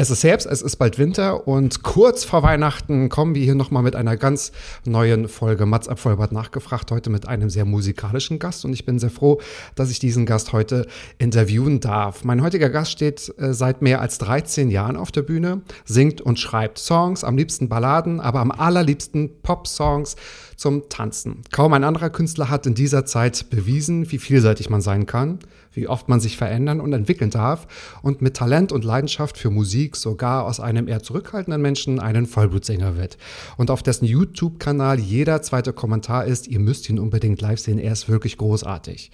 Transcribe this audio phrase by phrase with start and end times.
[0.00, 3.82] Es ist Herbst, es ist bald Winter und kurz vor Weihnachten kommen wir hier nochmal
[3.82, 4.52] mit einer ganz
[4.84, 9.00] neuen Folge Mats ab Vollbart nachgefragt, heute mit einem sehr musikalischen Gast und ich bin
[9.00, 9.40] sehr froh,
[9.74, 10.86] dass ich diesen Gast heute
[11.18, 12.22] interviewen darf.
[12.22, 16.38] Mein heutiger Gast steht äh, seit mehr als 13 Jahren auf der Bühne, singt und
[16.38, 20.14] schreibt Songs, am liebsten Balladen, aber am allerliebsten Pop-Songs
[20.54, 21.42] zum Tanzen.
[21.50, 25.40] Kaum ein anderer Künstler hat in dieser Zeit bewiesen, wie vielseitig man sein kann,
[25.72, 27.66] wie oft man sich verändern und entwickeln darf
[28.02, 32.96] und mit Talent und Leidenschaft für Musik sogar aus einem eher zurückhaltenden Menschen einen Vollblutsänger
[32.96, 33.18] wird.
[33.56, 37.92] Und auf dessen YouTube-Kanal jeder zweite Kommentar ist, ihr müsst ihn unbedingt live sehen, er
[37.92, 39.10] ist wirklich großartig.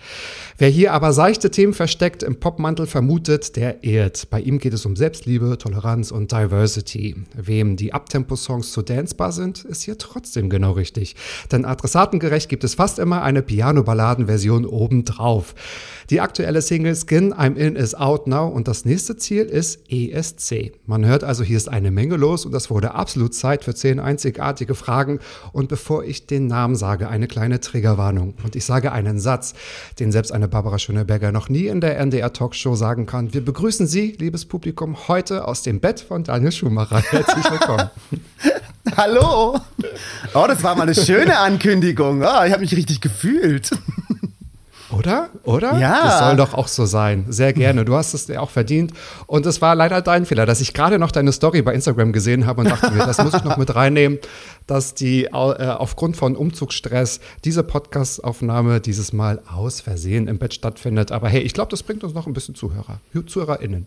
[0.58, 4.30] Wer hier aber seichte Themen versteckt im Popmantel vermutet, der irrt.
[4.30, 7.16] Bei ihm geht es um Selbstliebe, Toleranz und Diversity.
[7.34, 11.16] Wem die Abtempo-Songs zu dancebar sind, ist hier trotzdem genau richtig.
[11.50, 15.54] Denn adressatengerecht gibt es fast immer eine Piano-Balladen-Version obendrauf.
[16.10, 20.72] Die aktuelle Single Skin I'm In is out now und das nächste Ziel ist ESC.
[20.86, 23.98] Man hört also, hier ist eine Menge los und das wurde absolut Zeit für zehn
[23.98, 25.20] einzigartige Fragen.
[25.52, 28.34] Und bevor ich den Namen sage, eine kleine Triggerwarnung.
[28.44, 29.54] Und ich sage einen Satz,
[29.98, 33.32] den selbst eine Barbara Schöneberger noch nie in der NDR Talkshow sagen kann.
[33.32, 37.00] Wir begrüßen Sie, liebes Publikum, heute aus dem Bett von Daniel Schumacher.
[37.00, 37.90] Herzlich willkommen.
[38.96, 39.58] Hallo!
[40.34, 42.22] Oh, das war mal eine schöne Ankündigung.
[42.22, 43.70] Oh, ich habe mich richtig gefühlt.
[44.98, 45.30] Oder?
[45.42, 45.78] Oder?
[45.78, 46.02] Ja.
[46.04, 47.26] Das soll doch auch so sein.
[47.28, 47.84] Sehr gerne.
[47.84, 48.92] Du hast es dir auch verdient.
[49.26, 52.46] Und es war leider dein Fehler, dass ich gerade noch deine Story bei Instagram gesehen
[52.46, 54.18] habe und dachte mir, das muss ich noch mit reinnehmen,
[54.66, 61.12] dass die äh, aufgrund von Umzugsstress diese Podcast-Aufnahme dieses Mal aus Versehen im Bett stattfindet.
[61.12, 63.86] Aber hey, ich glaube, das bringt uns noch ein bisschen Zuhörer, ZuhörerInnen.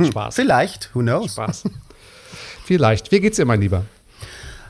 [0.08, 0.34] Spaß.
[0.34, 1.32] Vielleicht, who knows?
[1.32, 1.64] Spaß.
[2.64, 3.12] Vielleicht.
[3.12, 3.84] Wie geht's dir, mein Lieber?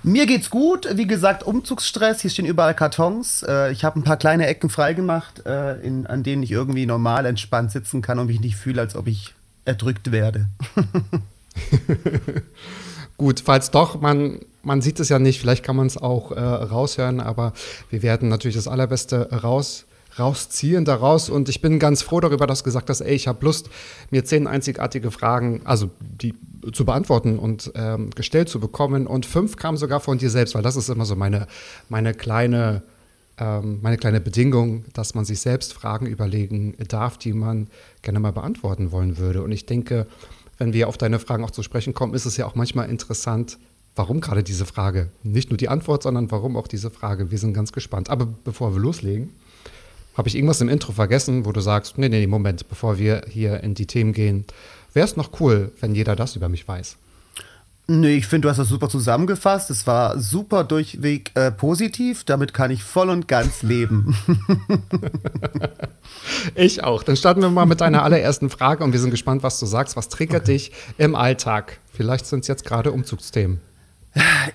[0.03, 0.89] Mir geht's gut.
[0.95, 2.21] Wie gesagt, Umzugsstress.
[2.21, 3.43] Hier stehen überall Kartons.
[3.43, 7.73] Äh, ich habe ein paar kleine Ecken freigemacht, äh, an denen ich irgendwie normal entspannt
[7.73, 10.47] sitzen kann und mich nicht fühle, als ob ich erdrückt werde.
[13.19, 16.41] Gut, falls doch, man, man sieht es ja nicht, vielleicht kann man es auch äh,
[16.41, 17.53] raushören, aber
[17.91, 19.87] wir werden natürlich das Allerbeste raus,
[20.19, 21.31] rausziehen daraus.
[21.31, 23.71] Und ich bin ganz froh darüber, dass du gesagt hast, ey, ich habe Lust,
[24.11, 26.35] mir zehn einzigartige Fragen, also die
[26.73, 29.07] zu beantworten und ähm, gestellt zu bekommen.
[29.07, 31.47] Und fünf kamen sogar von dir selbst, weil das ist immer so meine,
[31.89, 32.83] meine kleine
[33.39, 37.69] ähm, meine kleine Bedingung, dass man sich selbst Fragen überlegen darf, die man
[38.03, 39.43] gerne mal beantworten wollen würde.
[39.43, 40.07] Und ich denke,
[40.59, 43.59] wenn wir auf deine Fragen auch zu sprechen kommen, ist es ja auch manchmal interessant,
[43.95, 45.09] warum gerade diese Frage.
[45.23, 47.31] Nicht nur die Antwort, sondern warum auch diese Frage.
[47.31, 48.11] Wir sind ganz gespannt.
[48.11, 49.31] Aber bevor wir loslegen,
[50.19, 53.63] habe ich irgendwas im Intro vergessen, wo du sagst, nee, nee, Moment, bevor wir hier
[53.63, 54.45] in die Themen gehen,
[54.93, 56.97] wäre es noch cool, wenn jeder das über mich weiß.
[57.91, 59.71] Nee, ich finde, du hast das super zusammengefasst.
[59.71, 62.25] Es war super durchweg äh, positiv.
[62.25, 64.15] Damit kann ich voll und ganz leben.
[66.55, 67.03] Ich auch.
[67.03, 69.97] Dann starten wir mal mit deiner allerersten Frage und wir sind gespannt, was du sagst.
[69.97, 70.53] Was triggert okay.
[70.53, 71.79] dich im Alltag?
[71.93, 73.61] Vielleicht sind es jetzt gerade Umzugsthemen.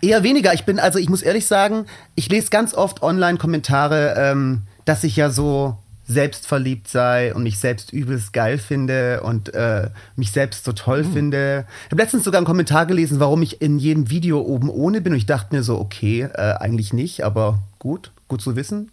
[0.01, 0.53] Eher weniger.
[0.53, 1.85] Ich bin, also ich muss ehrlich sagen,
[2.15, 7.93] ich lese ganz oft Online-Kommentare, ähm, dass ich ja so selbstverliebt sei und mich selbst
[7.93, 11.13] übelst geil finde und äh, mich selbst so toll mhm.
[11.13, 11.65] finde.
[11.85, 15.13] Ich habe letztens sogar einen Kommentar gelesen, warum ich in jedem Video oben ohne bin
[15.13, 18.91] und ich dachte mir so, okay, äh, eigentlich nicht, aber gut, gut zu wissen.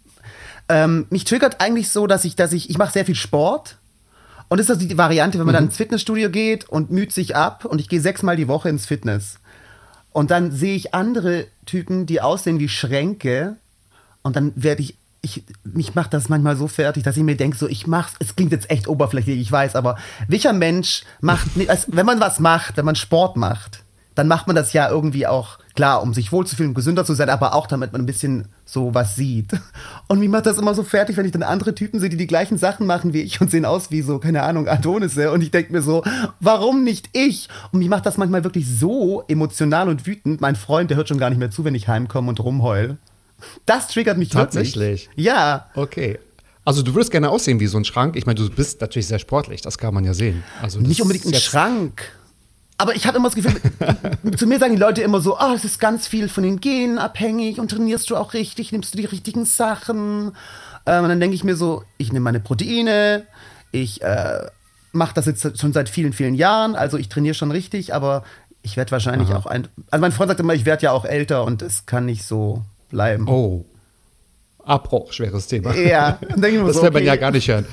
[0.69, 3.75] Ähm, mich triggert eigentlich so, dass ich, dass ich, ich mache sehr viel Sport.
[4.47, 5.57] Und das ist also die Variante, wenn man mhm.
[5.57, 8.85] dann ins Fitnessstudio geht und müht sich ab und ich gehe sechsmal die Woche ins
[8.85, 9.39] Fitness.
[10.13, 13.55] Und dann sehe ich andere Typen, die aussehen wie Schränke
[14.23, 17.57] und dann werde ich ich, mich macht das manchmal so fertig, dass ich mir denke,
[17.57, 19.97] so, ich mach's, es klingt jetzt echt oberflächlich, ich weiß, aber
[20.27, 23.83] welcher Mensch macht, also, wenn man was macht, wenn man Sport macht,
[24.15, 27.55] dann macht man das ja irgendwie auch, klar, um sich wohlzufühlen, gesünder zu sein, aber
[27.55, 29.51] auch damit man ein bisschen so was sieht.
[30.07, 32.27] Und mich macht das immer so fertig, wenn ich dann andere Typen sehe, die die
[32.27, 35.31] gleichen Sachen machen wie ich und sehen aus wie so, keine Ahnung, Adonisse.
[35.31, 36.03] Und ich denke mir so,
[36.41, 37.47] warum nicht ich?
[37.71, 40.41] Und mich macht das manchmal wirklich so emotional und wütend.
[40.41, 42.97] Mein Freund, der hört schon gar nicht mehr zu, wenn ich heimkomme und rumheul.
[43.65, 45.07] Das triggert mich Tatsächlich.
[45.07, 45.25] Wirklich.
[45.25, 45.69] Ja.
[45.75, 46.19] Okay.
[46.63, 48.15] Also du würdest gerne aussehen wie so ein Schrank.
[48.15, 50.43] Ich meine, du bist natürlich sehr sportlich, das kann man ja sehen.
[50.61, 52.11] Also Nicht unbedingt ein Schrank.
[52.77, 53.59] Aber ich habe immer das Gefühl,
[54.37, 56.97] zu mir sagen die Leute immer so, oh, es ist ganz viel von den Genen
[56.97, 60.31] abhängig und trainierst du auch richtig, nimmst du die richtigen Sachen.
[60.85, 63.25] Ähm, und dann denke ich mir so, ich nehme meine Proteine,
[63.71, 64.47] ich äh,
[64.91, 68.23] mache das jetzt schon seit vielen, vielen Jahren, also ich trainiere schon richtig, aber
[68.63, 69.67] ich werde wahrscheinlich auch ein.
[69.89, 72.63] Also mein Freund sagt immer, ich werde ja auch älter und es kann nicht so
[72.91, 73.27] bleiben.
[73.27, 73.65] Oh.
[74.63, 75.73] Abbruch, schweres Thema.
[75.75, 77.05] Ja, Das so, will man okay.
[77.05, 77.65] ja gar nicht hören.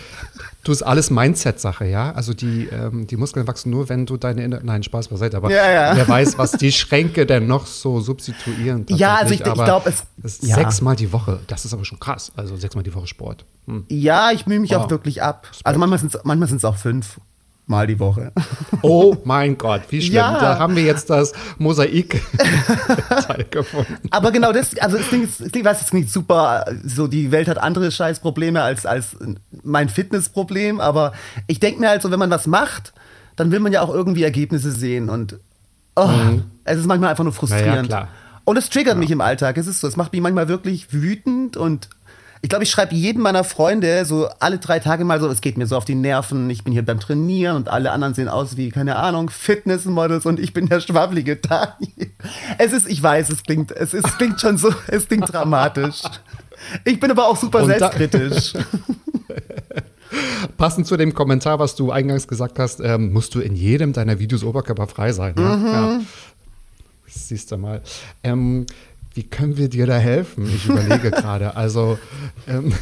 [0.64, 2.12] Du ist alles Mindset-Sache, ja.
[2.12, 5.50] Also die, ähm, die Muskeln wachsen nur, wenn du deine Inner Nein, Spaß beiseite, aber
[5.50, 5.96] Ja, ja.
[5.96, 8.84] wer weiß, was die Schränke denn noch so substituieren.
[8.88, 10.04] Ja, also ich- ich Aber glaub, es-
[10.42, 10.56] ja.
[10.56, 12.32] Sechsmal die Woche, das ist aber schon krass.
[12.36, 13.44] Also sechsmal die Woche Sport.
[13.66, 13.84] Hm.
[13.88, 14.84] Ja, ich mühe mich Wow.
[14.84, 15.46] auch wirklich ab.
[15.64, 17.18] Also manchmal sind es manchmal sind's auch fünf
[17.68, 18.32] Mal die Woche.
[18.80, 20.14] Oh mein Gott, wie schlimm.
[20.14, 20.38] Ja.
[20.38, 24.08] Da haben wir jetzt das Mosaik-Teil gefunden.
[24.12, 27.48] Aber genau das, also das klingt, das klingt, weiß, das klingt super, so die Welt
[27.48, 29.16] hat andere Scheißprobleme als, als
[29.64, 31.12] mein Fitnessproblem, aber
[31.48, 32.92] ich denke mir halt so, wenn man was macht,
[33.34, 35.40] dann will man ja auch irgendwie Ergebnisse sehen und
[35.96, 36.08] oh,
[36.62, 37.88] es ist manchmal einfach nur frustrierend.
[37.88, 37.90] Mhm.
[37.90, 38.08] Ja, ja, klar.
[38.44, 41.56] Und es triggert mich im Alltag, es ist so, es macht mich manchmal wirklich wütend
[41.56, 41.88] und
[42.40, 45.58] ich glaube, ich schreibe jedem meiner Freunde so alle drei Tage mal so, es geht
[45.58, 48.56] mir so auf die Nerven, ich bin hier beim Trainieren und alle anderen sehen aus
[48.56, 52.10] wie, keine Ahnung, Fitnessmodels und ich bin der schwabbelige Daniel.
[52.58, 56.02] Es ist, ich weiß, es klingt, es, ist, es klingt schon so, es klingt dramatisch.
[56.84, 58.54] Ich bin aber auch super Und selbstkritisch.
[60.56, 64.18] Passend zu dem Kommentar, was du eingangs gesagt hast, ähm, musst du in jedem deiner
[64.18, 65.34] Videos oberkörperfrei sein.
[65.36, 65.56] Ne?
[65.56, 65.66] Mhm.
[65.66, 66.00] Ja.
[67.06, 67.82] Siehst du mal.
[68.22, 68.66] Ähm,
[69.18, 70.46] wie können wir dir da helfen?
[70.48, 71.56] Ich überlege gerade.
[71.56, 71.98] Also,
[72.46, 72.72] ähm,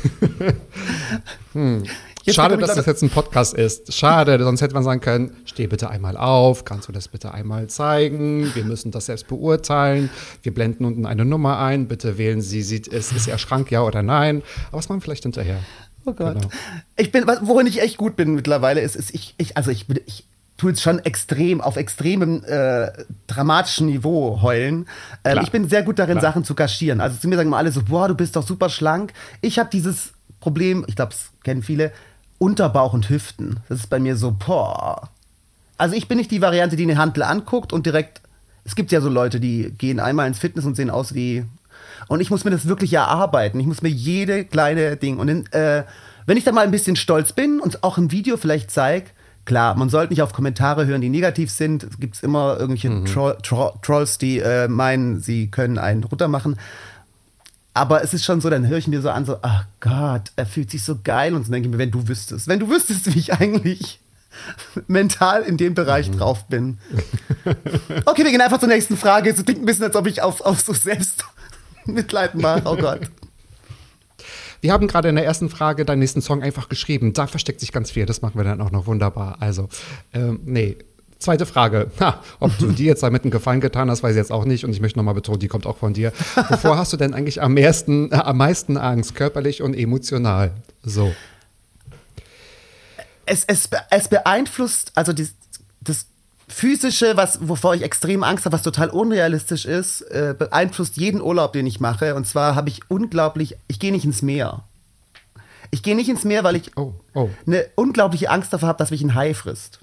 [1.54, 1.82] hm.
[2.28, 3.94] Schade, dass das jetzt ein Podcast ist.
[3.94, 7.68] Schade, sonst hätte man sagen können, steh bitte einmal auf, kannst du das bitte einmal
[7.68, 8.54] zeigen?
[8.54, 10.10] Wir müssen das selbst beurteilen.
[10.42, 11.88] Wir blenden unten eine Nummer ein.
[11.88, 14.42] Bitte wählen Sie, sieht es, ist Ihr Schrank ja oder nein?
[14.68, 15.60] Aber was machen wir vielleicht hinterher?
[16.04, 16.34] Oh Gott.
[16.34, 16.48] Genau.
[16.98, 20.00] Ich bin, worin ich echt gut bin mittlerweile, ist, ist ich, ich, also ich, bin-
[20.04, 20.24] ich
[20.62, 22.90] jetzt schon extrem, auf extremem äh,
[23.26, 24.86] dramatischen Niveau heulen.
[25.24, 26.32] Ähm, ich bin sehr gut darin, Klar.
[26.32, 27.00] Sachen zu kaschieren.
[27.00, 29.12] Also zu mir sagen immer alle so, boah, du bist doch super schlank.
[29.42, 31.92] Ich habe dieses Problem, ich glaube, es kennen viele,
[32.38, 33.60] Unterbauch und Hüften.
[33.68, 35.08] Das ist bei mir so, boah.
[35.78, 38.20] Also ich bin nicht die Variante, die eine Hantel anguckt und direkt.
[38.64, 41.44] Es gibt ja so Leute, die gehen einmal ins Fitness und sehen aus wie.
[42.08, 43.60] Und ich muss mir das wirklich erarbeiten.
[43.60, 45.18] Ich muss mir jede kleine Ding.
[45.18, 45.84] Und in, äh,
[46.26, 49.06] wenn ich da mal ein bisschen stolz bin und auch im Video vielleicht zeige,
[49.46, 51.84] klar, man sollte nicht auf Kommentare hören, die negativ sind.
[51.84, 56.56] Es gibt immer irgendwelche Troll, Troll, Trolls, die äh, meinen, sie können einen runtermachen.
[57.72, 60.46] Aber es ist schon so, dann höre ich mir so an, so, ach Gott, er
[60.46, 61.34] fühlt sich so geil.
[61.34, 64.00] Und dann denke ich mir, wenn du wüsstest, wenn du wüsstest, wie ich eigentlich
[64.86, 66.78] mental in dem Bereich drauf bin.
[68.04, 69.30] Okay, wir gehen einfach zur nächsten Frage.
[69.30, 71.24] Es klingt ein bisschen, als ob ich auf, auf so selbst
[71.86, 72.62] Mitleid mache.
[72.64, 73.02] Oh Gott.
[74.60, 77.12] Wir haben gerade in der ersten Frage deinen nächsten Song einfach geschrieben.
[77.12, 78.06] Da versteckt sich ganz viel.
[78.06, 79.36] Das machen wir dann auch noch wunderbar.
[79.40, 79.68] Also,
[80.12, 80.76] ähm, nee.
[81.18, 81.90] Zweite Frage.
[81.98, 84.64] Ha, ob du dir jetzt damit einen Gefallen getan hast, weiß ich jetzt auch nicht.
[84.64, 86.12] Und ich möchte nochmal betonen, die kommt auch von dir.
[86.50, 90.52] Wovor hast du denn eigentlich am, meisten, äh, am meisten Angst, körperlich und emotional?
[90.82, 91.14] So.
[93.24, 95.30] Es, es, es beeinflusst, also das,
[95.80, 96.06] das
[96.48, 101.52] Physische, was, wovor ich extrem Angst habe, was total unrealistisch ist, äh, beeinflusst jeden Urlaub,
[101.52, 102.14] den ich mache.
[102.14, 104.62] Und zwar habe ich unglaublich, ich gehe nicht ins Meer.
[105.72, 107.30] Ich gehe nicht ins Meer, weil ich Oh, oh.
[107.46, 109.80] eine unglaubliche Angst davor habe, dass mich ein Hai frisst.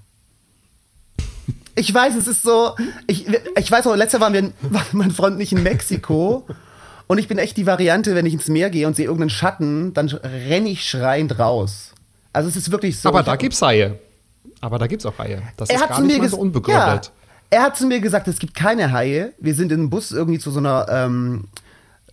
[1.75, 2.75] Ich weiß, es ist so.
[3.07, 3.25] Ich,
[3.57, 6.45] ich weiß auch, letztes Jahr waren wir, war mein Freund nicht in Mexiko.
[7.07, 9.93] Und ich bin echt die Variante, wenn ich ins Meer gehe und sehe irgendeinen Schatten,
[9.93, 11.91] dann renne ich schreiend raus.
[12.31, 13.09] Also es ist wirklich so.
[13.09, 13.99] Aber da gibt's Haie.
[14.63, 15.41] Aber da gibt's auch Haie.
[15.57, 17.05] Das er ist hat gar zu mir so unbegründet.
[17.05, 17.11] Ja,
[17.49, 19.33] er hat zu mir gesagt, es gibt keine Haie.
[19.37, 21.49] Wir sind in einem Bus irgendwie zu so einer ähm,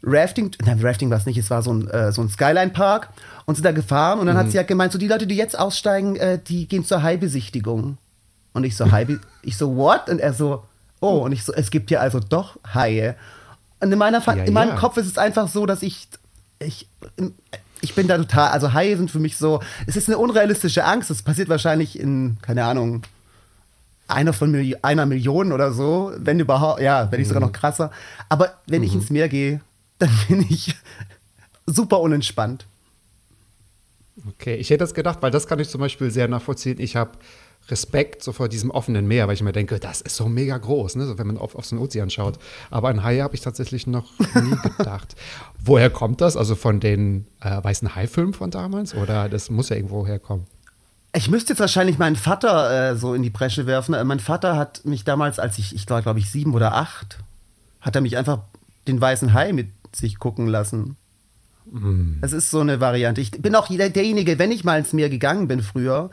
[0.02, 3.10] Rafting, nein, Rafting war es nicht, es war so ein, äh, so ein Skyline-Park
[3.46, 4.40] und sind da gefahren und dann Mhm.
[4.40, 7.98] hat sie halt gemeint, so die Leute, die jetzt aussteigen, äh, die gehen zur Haibesichtigung.
[8.52, 9.06] Und ich so, Hai,
[9.42, 10.08] ich so, what?
[10.08, 10.64] Und er so,
[10.98, 13.14] oh, und ich so, es gibt hier also doch Haie.
[13.78, 14.74] Und in, meiner, Ja, in meinem ja.
[14.76, 16.08] Kopf ist es einfach so, dass ich,
[16.58, 16.88] ich,
[17.80, 21.10] ich bin da total, also Haie sind für mich so, es ist eine unrealistische Angst,
[21.10, 23.02] das passiert wahrscheinlich in, keine Ahnung,
[24.10, 27.90] einer von Milli einer Million oder so, wenn überhaupt, ja, wenn nicht sogar noch krasser.
[28.28, 29.60] Aber wenn ich ins Meer gehe,
[29.98, 30.74] dann bin ich
[31.66, 32.66] super unentspannt.
[34.28, 36.80] Okay, ich hätte das gedacht, weil das kann ich zum Beispiel sehr nachvollziehen.
[36.80, 37.12] Ich habe
[37.68, 40.96] Respekt so vor diesem offenen Meer, weil ich mir denke, das ist so mega groß,
[40.96, 41.06] ne?
[41.06, 42.38] so, wenn man auf, auf so einen Ozean schaut.
[42.70, 45.14] Aber an Haie habe ich tatsächlich noch nie gedacht.
[45.62, 46.36] Woher kommt das?
[46.36, 48.94] Also von den äh, weißen Hai-Filmen von damals?
[48.94, 50.46] Oder das muss ja irgendwo herkommen?
[51.12, 53.94] Ich müsste jetzt wahrscheinlich meinen Vater äh, so in die Bresche werfen.
[53.94, 57.18] Äh, mein Vater hat mich damals, als ich, ich war glaube ich sieben oder acht,
[57.80, 58.40] hat er mich einfach
[58.88, 60.96] den weißen Hai mit sich gucken lassen.
[62.20, 63.20] Das ist so eine Variante.
[63.20, 66.10] Ich bin auch derjenige, wenn ich mal ins Meer gegangen bin früher,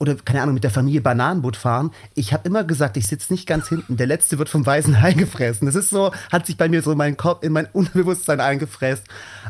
[0.00, 3.46] oder keine Ahnung, mit der Familie Bananenboot fahren, ich habe immer gesagt, ich sitze nicht
[3.46, 3.98] ganz hinten.
[3.98, 5.66] Der letzte wird vom weißen Hai gefressen.
[5.66, 9.04] Das ist so, hat sich bei mir so in meinen Kopf, in mein Unterbewusstsein eingefressen.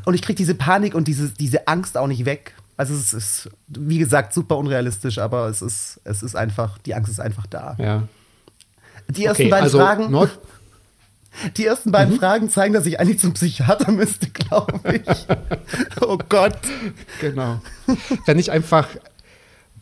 [0.05, 2.55] Und ich kriege diese Panik und diese, diese Angst auch nicht weg.
[2.77, 7.11] Also es ist, wie gesagt, super unrealistisch, aber es ist, es ist einfach, die Angst
[7.11, 7.77] ist einfach da.
[7.79, 8.03] Ja.
[9.09, 10.11] Die ersten Okay, beiden also Fragen.
[10.11, 10.37] Nord
[11.57, 15.27] Die ersten beiden Fragen zeigen, dass ich eigentlich zum Psychiater müsste, glaube ich.
[16.01, 16.59] oh Gott.
[17.21, 17.61] Genau.
[18.27, 18.89] Wenn ich einfach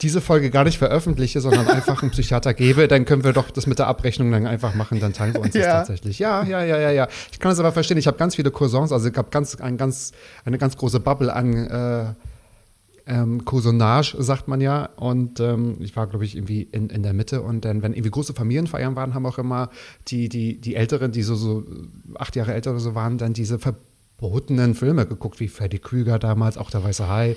[0.00, 3.67] diese Folge gar nicht veröffentliche, sondern einfach einen Psychiater gebe, dann können wir doch das
[3.67, 5.73] mit der Abrechnung dann einfach machen, dann teilen wir uns das Ja.
[5.78, 6.19] tatsächlich.
[6.19, 7.09] Ja, ja, ja, ja, ja.
[7.33, 7.99] Ich kann das aber verstehen.
[7.99, 10.12] Ich habe ganz viele Cousins, also ich habe ganz, ein ganz,
[10.45, 12.05] eine ganz große Bubble an äh,
[13.07, 14.90] ähm, Cousonage, sagt man ja.
[14.97, 17.40] Und ähm, ich war, glaube ich, irgendwie in, in der Mitte.
[17.40, 19.71] Und dann, wenn irgendwie große Familienfeiern waren, haben auch immer
[20.09, 21.64] die, die, die Älteren, die so, so
[22.17, 23.59] acht Jahre älter oder so waren, dann diese
[24.19, 27.37] verbotenen Filme geguckt, wie Freddy Krüger damals, auch der Weiße Hai.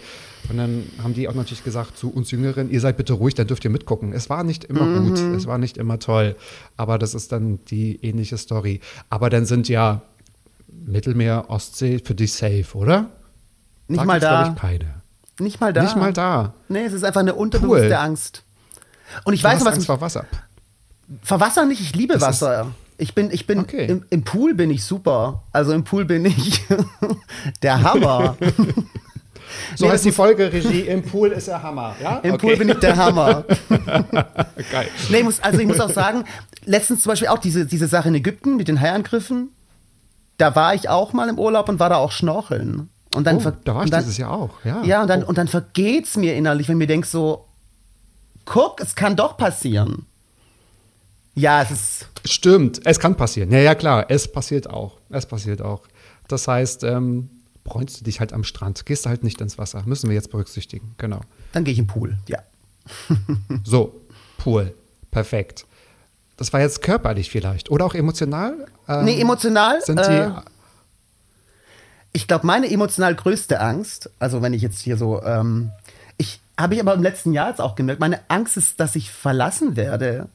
[0.50, 3.46] Und dann haben die auch natürlich gesagt zu uns Jüngeren, ihr seid bitte ruhig, dann
[3.48, 4.14] dürft ihr mitgucken.
[4.14, 6.36] Es war nicht immer gut, es war nicht immer toll.
[6.78, 8.82] Aber das ist dann die ähnliche Story.
[9.10, 10.02] Aber dann sind ja
[10.68, 13.10] Mittelmeer, Ostsee für dich safe, oder?
[13.88, 14.52] Nicht mal gibt's, glaub da.
[14.54, 14.94] Ich, keine.
[15.40, 15.84] Nicht mal da.
[15.84, 16.54] Nicht mal da.
[16.68, 18.00] Nee, es ist einfach eine unterbewusste.
[18.00, 18.44] Angst.
[19.24, 20.26] Und ich Du weiß was Angst mich, vor Wasser.
[21.24, 22.74] vor Wasser nicht, ich liebe Das ist- Wasser.
[23.02, 23.86] Ich bin, ich bin, Okay.
[23.88, 25.42] im, im Pool bin ich super.
[25.52, 26.62] Also im Pool bin ich
[27.64, 28.38] der Hammer.
[29.76, 30.82] So Nee, heißt die Folge Regie.
[30.82, 31.94] Im Pool ist der Hammer.
[32.02, 32.18] Ja?
[32.20, 32.48] Im Okay.
[32.48, 33.44] Pool bin ich der Hammer.
[34.72, 34.88] Geil.
[35.10, 36.24] Nee, ich muss, also ich muss auch sagen,
[36.66, 39.50] letztens zum Beispiel auch diese, diese Sache in Ägypten mit den Haiangriffen.
[40.38, 42.90] Da war ich auch mal im Urlaub und war da auch schnorcheln.
[43.14, 44.52] Und dann, Oh, da war ich dieses Jahr auch.
[44.64, 45.28] Ja, Ja, und dann, oh.
[45.28, 47.46] und dann vergeht's mir innerlich, wenn mir denkst so,
[48.46, 50.06] guck, es kann doch passieren.
[51.36, 53.52] Ja, es ist, Stimmt, es kann passieren.
[53.52, 54.98] Ja, ja, klar, es passiert auch.
[55.10, 55.82] Es passiert auch.
[56.28, 57.30] Das heißt, ähm,
[57.64, 59.84] bräunst du dich halt am Strand, gehst halt nicht ins Wasser.
[59.86, 60.94] Müssen wir jetzt berücksichtigen.
[60.98, 61.22] Genau.
[61.54, 62.40] dann gehe ich im Pool, ja.
[63.64, 64.00] So,
[64.38, 64.74] Pool.
[65.12, 65.66] Perfekt.
[66.38, 67.70] Das war jetzt körperlich vielleicht.
[67.70, 68.66] Oder auch emotional?
[68.88, 70.12] Ähm, Nee, emotional, Sind die.
[70.12, 70.32] äh,
[72.14, 75.72] Ich glaube, meine emotional größte Angst, also wenn ich jetzt hier so, ähm,
[76.18, 79.12] ich habe ich aber im letzten Jahr jetzt auch gemerkt, meine Angst ist, dass ich
[79.12, 80.28] verlassen werde.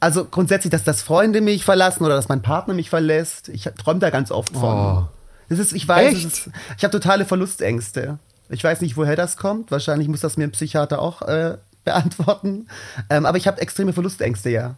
[0.00, 3.50] Also grundsätzlich, dass das Freunde mich verlassen oder dass mein Partner mich verlässt.
[3.50, 4.74] Ich träume da ganz oft von.
[4.76, 5.08] Oh.
[5.50, 8.18] Das ist, ich weiß, ist, ich habe totale Verlustängste.
[8.48, 9.70] Ich weiß nicht, woher das kommt.
[9.70, 12.66] Wahrscheinlich muss das mir ein Psychiater auch äh, beantworten.
[13.10, 14.76] Ähm, aber ich habe extreme Verlustängste, ja.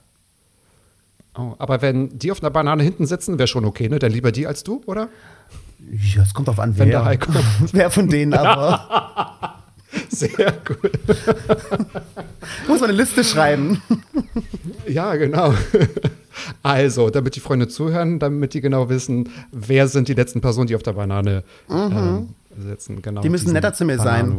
[1.39, 3.99] oh, aber wenn die auf einer Banane hinten sitzen, wäre schon okay, ne?
[3.99, 5.09] Dann lieber die als du, oder?
[5.91, 6.99] Ja, es kommt auf an, Wenn wer.
[6.99, 7.39] der Hai kommt.
[7.73, 9.62] wer von denen aber.
[10.09, 10.93] Sehr gut.
[12.69, 13.81] muss man eine Liste schreiben.
[14.89, 15.55] Ja, genau.
[16.63, 20.75] Also, damit die Freunde zuhören, damit die genau wissen, wer sind die letzten Personen, die
[20.75, 23.01] auf der Banane ähm, sitzen.
[23.01, 23.23] Genau, Mhm.
[23.23, 24.37] Die müssen netter zu mir sein.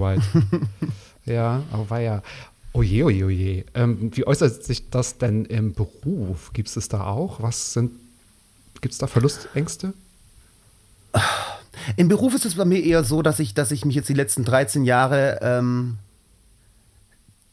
[1.26, 2.22] Ja, oh weia.
[2.74, 3.66] Oje, oje, oje.
[3.74, 6.52] Ähm, wie äußert sich das denn im Beruf?
[6.54, 7.42] Gibt es da auch?
[7.42, 7.92] Was sind,
[8.82, 9.94] gibt es da Verlustängste?
[11.96, 14.14] Im Beruf ist es bei mir eher so, dass ich, dass ich mich jetzt die
[14.14, 15.98] letzten 13 Jahre ähm,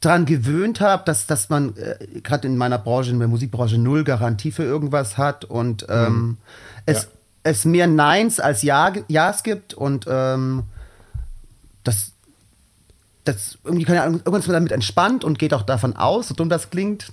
[0.00, 4.04] daran gewöhnt habe, dass, dass man äh, gerade in meiner Branche, in der Musikbranche, null
[4.04, 6.38] Garantie für irgendwas hat und ähm,
[6.86, 7.08] es, Ja.
[7.42, 10.64] es mehr Neins als ja, Ja's gibt und ähm,
[11.84, 12.12] das,
[13.24, 16.34] das irgendwie, keine Ahnung, irgendwann ist man damit entspannt und geht auch davon aus, so
[16.34, 17.12] dumm das klingt,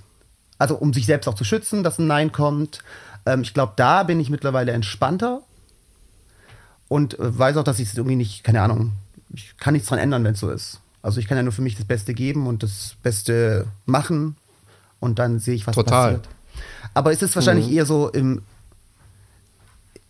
[0.58, 2.80] also um sich selbst auch zu schützen, dass ein Nein kommt.
[3.26, 5.42] Ähm, ich glaube, da bin ich mittlerweile entspannter
[6.88, 8.92] und äh, weiß auch, dass ich es irgendwie nicht, keine Ahnung,
[9.34, 10.80] ich kann nichts dran ändern, wenn es so ist.
[11.02, 14.36] Also ich kann ja nur für mich das Beste geben und das Beste machen
[15.00, 16.14] und dann sehe ich, was Total.
[16.14, 16.28] passiert.
[16.94, 18.42] Aber es ist wahrscheinlich eher so im,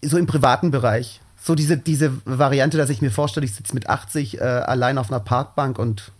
[0.02, 1.20] so im privaten Bereich.
[1.42, 5.10] So diese, diese Variante, dass ich mir vorstelle, ich sitze mit 80 äh, allein auf
[5.10, 6.10] einer Parkbank und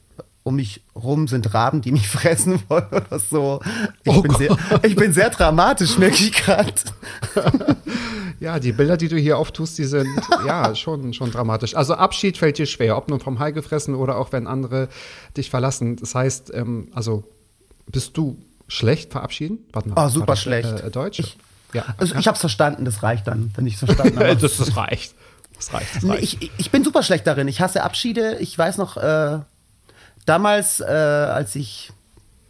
[0.43, 3.61] um mich rum sind Raben, die mich fressen wollen oder so.
[4.05, 6.73] Ich, Oh bin, sehr, ich bin sehr dramatisch, merke ich gerade.
[8.41, 10.09] Ja, die Bilder, die du hier auftust, die sind
[10.47, 11.75] ja schon, schon dramatisch.
[11.75, 14.89] Also Abschied fällt dir schwer, ob nun vom Hai gefressen oder auch wenn andere
[15.37, 15.97] dich verlassen.
[15.97, 17.25] Das heißt, ähm, also
[17.91, 19.59] bist du schlecht verabschieden?
[19.73, 20.81] Warte mal, Oh, super das, schlecht.
[20.81, 21.19] Äh, Deutsch?
[21.21, 21.37] Ich-
[21.75, 21.85] ja.
[21.99, 24.37] Also ich habe es verstanden, das reicht dann, wenn ich es verstanden habe.
[24.37, 25.15] das, das reicht.
[25.57, 25.97] Das reicht.
[25.97, 26.23] Das reicht.
[26.23, 27.47] ich, ich bin super schlecht darin.
[27.49, 28.37] Ich hasse Abschiede.
[28.41, 29.41] Ich weiß noch, äh,
[30.27, 31.91] damals, äh, als ich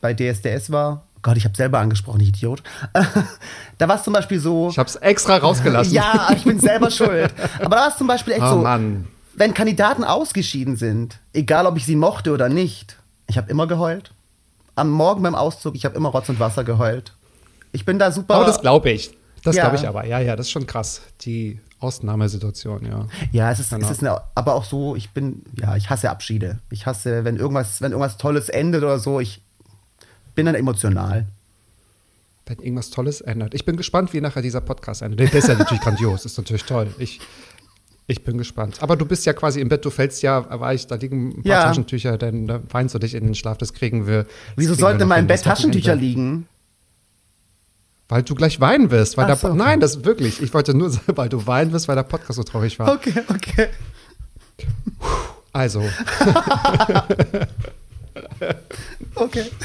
[0.01, 2.63] bei DSDS war, Gott, ich habe selber angesprochen, ich Idiot.
[3.79, 4.71] da war es zum Beispiel so.
[4.71, 5.93] Ich habe es extra rausgelassen.
[5.93, 7.31] Ja, ich bin selber schuld.
[7.59, 9.07] Aber da war es zum Beispiel echt Oh, so, Mann.
[9.35, 14.13] wenn Kandidaten ausgeschieden sind, egal ob ich sie mochte oder nicht, ich habe immer geheult.
[14.75, 17.13] Am Morgen beim Auszug, ich habe immer Rotz und Wasser geheult.
[17.73, 18.37] Ich bin da super.
[18.37, 19.11] Aber das glaube ich.
[19.45, 19.65] Das Ja.
[19.65, 20.07] glaube ich aber.
[20.07, 21.03] Ja, ja, das ist schon krass.
[21.27, 23.07] Die Ausnahmesituation, ja.
[23.33, 23.85] Ja, es ist, Genau.
[23.85, 26.59] es ist eine, aber auch so, ich bin, ja, ich hasse Abschiede.
[26.71, 29.43] Ich hasse, wenn irgendwas, wenn irgendwas Tolles endet oder so, ich
[30.39, 31.27] bin dann emotional.
[32.47, 33.55] Wenn irgendwas Tolles ändert.
[33.55, 35.19] Ich bin gespannt, wie nachher dieser Podcast endet.
[35.33, 36.87] Der ist ja natürlich grandios, ist natürlich toll.
[37.01, 37.19] Ich,
[38.07, 38.77] ich bin gespannt.
[38.81, 41.53] Aber du bist ja quasi im Bett, du fällst ja weich, da liegen ein paar
[41.53, 41.63] Ja.
[41.65, 44.23] Taschentücher, denn da weinst du dich in den Schlaf, das kriegen wir.
[44.23, 45.43] das Wieso kriegen sollten in meinem Bett.
[45.43, 46.47] Taschentücher liegen?
[48.09, 49.17] Weil du gleich weinen wirst.
[49.17, 49.55] Weil Ach der, so.
[49.55, 50.41] Nein, das wirklich.
[50.41, 52.93] Ich wollte nur sagen, weil du weinen wirst, weil der Podcast so traurig war.
[52.93, 53.67] Okay, okay.
[55.53, 55.83] Also,
[59.15, 59.45] Okay.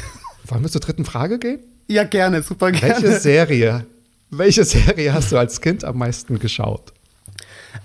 [0.46, 1.60] wollen wir zur dritten Frage gehen?
[1.88, 3.02] Ja, gerne, super gerne.
[3.02, 3.86] Welche Serie,
[4.30, 6.92] welche Serie hast du als Kind am meisten geschaut?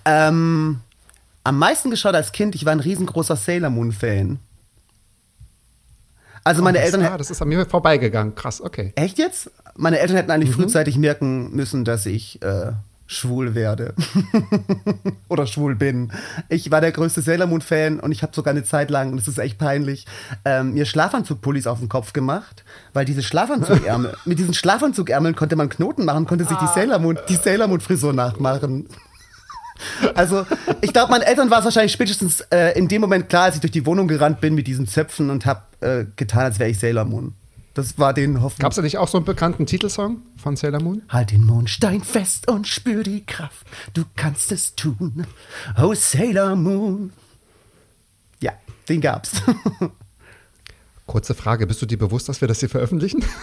[0.06, 0.80] Ähm,
[1.44, 4.40] am meisten geschaut als Kind, ich war ein riesengroßer Sailor Moon-Fan.
[6.44, 8.34] Also meine das, Eltern ah, das ist an mir vorbeigegangen.
[8.34, 8.94] Krass, okay.
[8.96, 9.52] Echt jetzt?
[9.76, 12.72] Meine Eltern hätten eigentlich frühzeitig merken müssen, dass ich äh,
[13.10, 13.96] schwul werde.
[15.30, 16.12] Oder schwul bin.
[16.48, 19.28] Ich war der größte Sailor Moon-Fan und ich habe sogar eine Zeit lang, und das
[19.28, 20.06] ist echt peinlich,
[20.46, 22.64] ähm, mir Schlafanzugpullis auf den Kopf gemacht,
[22.94, 27.18] weil diese Schlafanzugärmel, mit diesen Schlafanzugärmeln konnte man Knoten machen, konnte sich die Sailor Moon,
[27.28, 28.88] die Sailor Moon-Frisur nachmachen.
[30.14, 30.46] Also,
[30.82, 33.62] ich glaube, meinen Eltern war es wahrscheinlich spätestens äh, in dem Moment klar, als ich
[33.62, 36.78] durch die Wohnung gerannt bin mit diesen Zöpfen und habe äh, getan, als wäre ich
[36.78, 37.34] Sailor Moon.
[37.80, 38.64] Das war den Hoffnung.
[38.64, 41.02] Gab es da nicht auch so einen bekannten Titelsong von Sailor Moon?
[41.08, 43.66] Halt den Mondstein fest und spür die Kraft.
[43.94, 45.26] Du kannst es tun.
[45.82, 47.14] Oh, Sailor Moon.
[48.42, 48.52] Ja,
[48.90, 49.42] den gab's.
[51.06, 53.24] Kurze Frage, bist du dir bewusst, dass wir das hier veröffentlichen?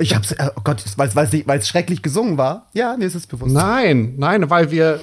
[0.00, 2.68] Ich hab's, äh, oh Gott, weil es schrecklich gesungen war.
[2.72, 3.52] Ja, mir ist es bewusst.
[3.52, 4.98] Nein, nein, weil wir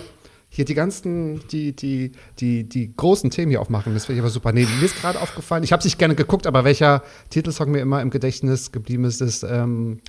[0.53, 3.93] hier die ganzen, die, die, die, die großen Themen hier aufmachen.
[3.93, 4.51] Das finde ich aber super.
[4.51, 7.79] Nee, mir ist gerade aufgefallen, ich habe es nicht gerne geguckt, aber welcher Titelsong mir
[7.79, 10.01] immer im Gedächtnis geblieben ist, ist ähm,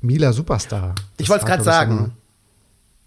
[0.00, 0.94] Mila Superstar.
[1.16, 2.12] ich Das wollte es gerade sagen.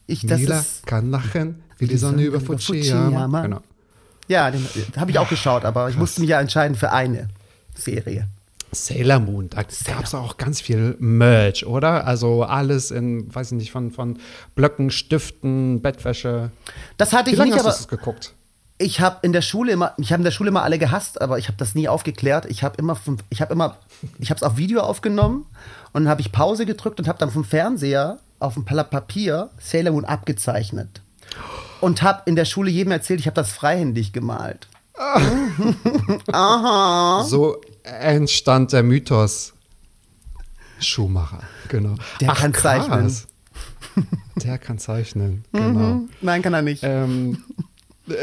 [0.05, 3.41] Ich, Mila kann lachen, wie die Sonne über über Fujiyama.
[3.41, 3.61] Genau.
[4.27, 7.29] ja, den habe ich auch geschaut, aber ich musste mich ja entscheiden für eine
[7.73, 8.27] Serie.
[8.73, 12.05] Sailor Moon, da gab es auch ganz viel Merch, oder?
[12.05, 14.17] Also alles in, weiß ich nicht, von, von
[14.55, 16.51] Blöcken, Stiften, Bettwäsche.
[16.97, 18.33] Das hatte Wie ich lange nicht, hast du aber das geguckt?
[18.83, 21.37] ich habe in der Schule immer, ich habe in der Schule immer alle gehasst, aber
[21.37, 22.45] ich habe das nie aufgeklärt.
[22.45, 22.97] Ich habe immer,
[23.29, 23.77] ich habe immer,
[24.19, 25.45] ich habe es auf Video aufgenommen
[25.93, 29.49] und dann habe ich Pause gedrückt und habe dann vom Fernseher auf dem Blatt Papier
[29.59, 31.01] Sailor Moon abgezeichnet
[31.81, 34.67] und habe in der Schule jedem erzählt, ich habe das freihändig gemalt.
[37.25, 39.53] So entstand der Mythos
[40.79, 41.95] Schumacher, genau.
[42.19, 43.15] Der kann zeichnen.
[44.35, 46.01] Der kann zeichnen, genau.
[46.21, 46.83] Nein, kann er nicht.
[46.83, 47.43] Ähm,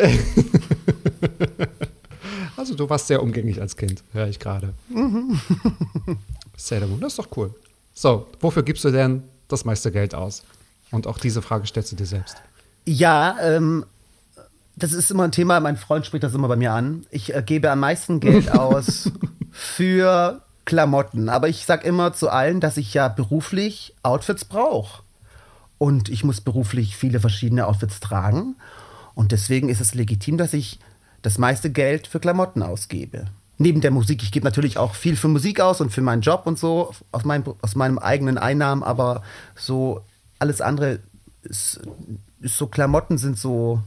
[2.57, 4.75] also du warst sehr umgänglich als Kind, höre ich gerade.
[6.57, 7.55] Sailor Moon, das ist doch cool.
[7.95, 10.43] So, wofür gibst du denn das meiste Geld aus?
[10.91, 12.37] Und auch diese Frage stellst du dir selbst.
[12.85, 13.85] Ja, ähm,
[14.77, 17.07] das ist immer ein Thema, mein Freund spricht das immer bei mir an.
[17.11, 19.11] Ich äh, gebe am meisten Geld aus
[19.51, 21.29] für Klamotten.
[21.29, 25.03] Aber ich sage immer zu allen, dass ich ja beruflich Outfits brauche.
[25.79, 28.57] Und ich muss beruflich viele verschiedene Outfits tragen.
[29.15, 30.79] Und deswegen ist es legitim, dass ich
[31.23, 33.27] das meiste Geld für Klamotten ausgebe.
[33.59, 34.23] Neben der Musik.
[34.23, 37.25] Ich gebe natürlich auch viel für Musik aus und für meinen Job und so, aus
[37.25, 39.23] meinem, aus meinem eigenen Einnahmen, aber
[39.55, 40.03] so
[40.39, 41.01] alles andere
[41.43, 41.81] ist,
[42.41, 43.83] ist so Klamotten sind so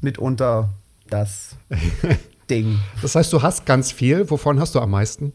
[0.00, 0.70] mitunter
[1.08, 1.56] das
[2.48, 2.78] Ding.
[3.02, 4.28] Das heißt, du hast ganz viel.
[4.30, 5.32] Wovon hast du am meisten?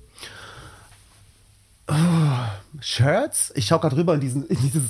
[2.82, 3.52] Shirts?
[3.56, 4.84] Ich schaue gerade rüber in, diesen, in, dieses,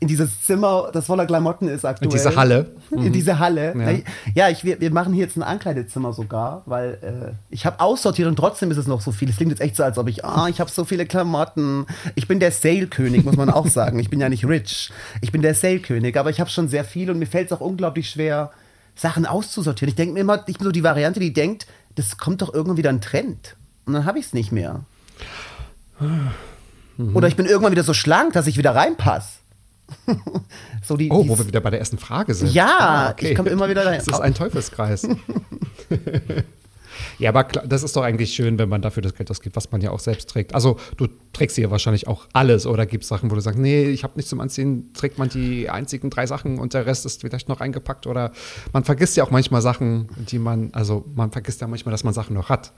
[0.00, 2.10] in dieses Zimmer, das voller Klamotten ist aktuell.
[2.10, 2.66] In diese Halle.
[2.90, 3.74] In diese Halle.
[3.76, 4.12] Ja.
[4.34, 8.28] Ja, ich, wir, wir machen hier jetzt ein Ankleidezimmer sogar, weil äh, ich habe aussortiert
[8.28, 9.28] und trotzdem ist es noch so viel.
[9.28, 11.86] Es klingt jetzt echt so, als ob ich, ah, ich habe so viele Klamotten.
[12.14, 13.98] Ich bin der Sale-König, muss man auch sagen.
[13.98, 14.90] Ich bin ja nicht rich.
[15.20, 17.60] Ich bin der Sale-König, aber ich habe schon sehr viel und mir fällt es auch
[17.60, 18.52] unglaublich schwer,
[18.96, 19.88] Sachen auszusortieren.
[19.90, 22.76] Ich denke mir immer, ich bin so die Variante, die denkt, das kommt doch irgendwann
[22.76, 23.56] wieder ein Trend.
[23.86, 24.80] Und dann habe ich es nicht mehr.
[27.14, 29.38] Oder ich bin irgendwann wieder so schlank, dass ich wieder reinpasse.
[30.84, 32.52] so die, Oh, wo wir wieder bei der ersten Frage sind.
[32.52, 33.98] Ja, ich komme immer wieder dahin.
[33.98, 35.06] Das ist ein Teufelskreis.
[37.18, 39.70] ja, aber klar, das ist doch eigentlich schön, wenn man dafür das Geld ausgibt, was
[39.70, 40.54] man ja auch selbst trägt.
[40.54, 43.84] Also du trägst ja wahrscheinlich auch alles oder gibt es Sachen, wo du sagst, nee,
[43.84, 47.20] ich habe nichts zum Anziehen, trägt man die einzigen drei Sachen und der Rest ist
[47.20, 48.32] vielleicht noch eingepackt oder
[48.72, 52.14] man vergisst ja auch manchmal Sachen, die man, also man vergisst ja manchmal, dass man
[52.14, 52.72] Sachen noch hat.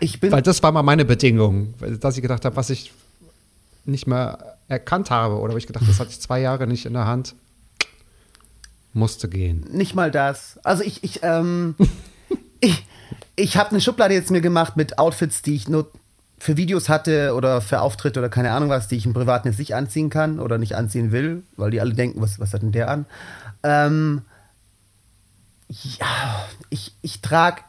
[0.00, 2.92] ich bin Weil das war mal meine Bedingung, dass ich gedacht habe, was ich
[3.84, 6.92] nicht mehr erkannt habe oder wo ich gedacht, das hatte ich zwei Jahre nicht in
[6.92, 7.34] der Hand,
[8.92, 9.66] musste gehen.
[9.70, 10.58] nicht mal das.
[10.64, 11.74] Also ich, ich, ähm,
[12.60, 12.84] ich,
[13.36, 15.90] ich habe eine Schublade jetzt mir gemacht mit Outfits, die ich nur
[16.38, 19.58] für Videos hatte oder für Auftritte oder keine Ahnung was, die ich im Privaten jetzt
[19.58, 22.72] nicht anziehen kann oder nicht anziehen will, weil die alle denken, was, was hat denn
[22.72, 23.06] der an?
[23.62, 24.22] Ähm,
[25.68, 27.62] ja, ich, ich trage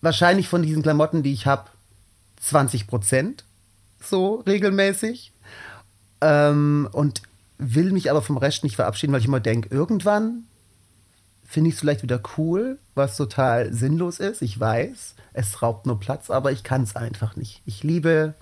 [0.00, 1.70] wahrscheinlich von diesen Klamotten, die ich habe,
[2.40, 3.44] 20 Prozent
[4.00, 5.32] so regelmäßig.
[6.20, 7.22] Ähm, und
[7.58, 10.44] will mich aber vom Rest nicht verabschieden, weil ich immer denke, irgendwann
[11.48, 14.42] finde ich es vielleicht wieder cool, was total sinnlos ist.
[14.42, 17.62] Ich weiß, es raubt nur Platz, aber ich kann es einfach nicht.
[17.66, 18.34] Ich liebe,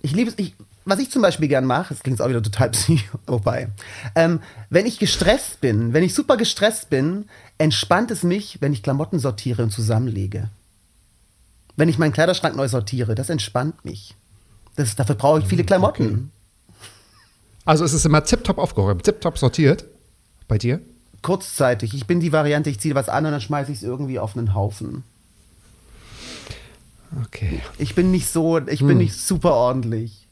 [0.00, 2.70] ich liebe es, ich, was ich zum Beispiel gern mache, das klingt auch wieder total
[2.72, 3.68] psycho, wobei,
[4.14, 4.40] ähm,
[4.70, 7.26] wenn ich gestresst bin, wenn ich super gestresst bin,
[7.58, 10.48] entspannt es mich, wenn ich Klamotten sortiere und zusammenlege.
[11.76, 14.14] Wenn ich meinen Kleiderschrank neu sortiere, das entspannt mich.
[14.76, 16.06] Das, dafür brauche ich viele Klamotten.
[16.06, 16.78] Okay.
[17.64, 19.84] Also es ist immer tiptop aufgeräumt, tiptop sortiert
[20.48, 20.80] bei dir?
[21.22, 21.94] Kurzzeitig.
[21.94, 24.36] Ich bin die Variante, ich ziehe was an und dann schmeiße ich es irgendwie auf
[24.36, 25.04] einen Haufen.
[27.26, 27.60] Okay.
[27.78, 28.98] Ich bin nicht so, ich bin hm.
[28.98, 30.26] nicht super ordentlich.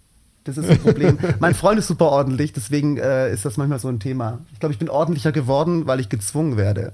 [0.45, 1.19] Das ist ein Problem.
[1.39, 4.41] mein Freund ist super ordentlich, deswegen äh, ist das manchmal so ein Thema.
[4.53, 6.93] Ich glaube, ich bin ordentlicher geworden, weil ich gezwungen werde.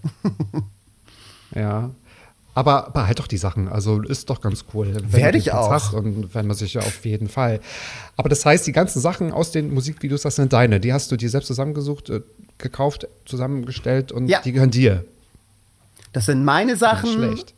[1.55, 1.91] ja.
[2.55, 3.69] Aber behalt doch die Sachen.
[3.69, 4.97] Also ist doch ganz cool.
[5.11, 5.71] Werde ich auch.
[5.71, 7.61] Hast und wenn man sich ja auf jeden Fall.
[8.17, 10.81] Aber das heißt, die ganzen Sachen aus den Musikvideos, das sind deine.
[10.81, 12.23] Die hast du dir selbst zusammengesucht, äh,
[12.59, 14.41] gekauft, zusammengestellt und ja.
[14.43, 15.05] die gehören dir.
[16.13, 17.21] Das sind meine Sachen.
[17.21, 17.55] Nicht schlecht.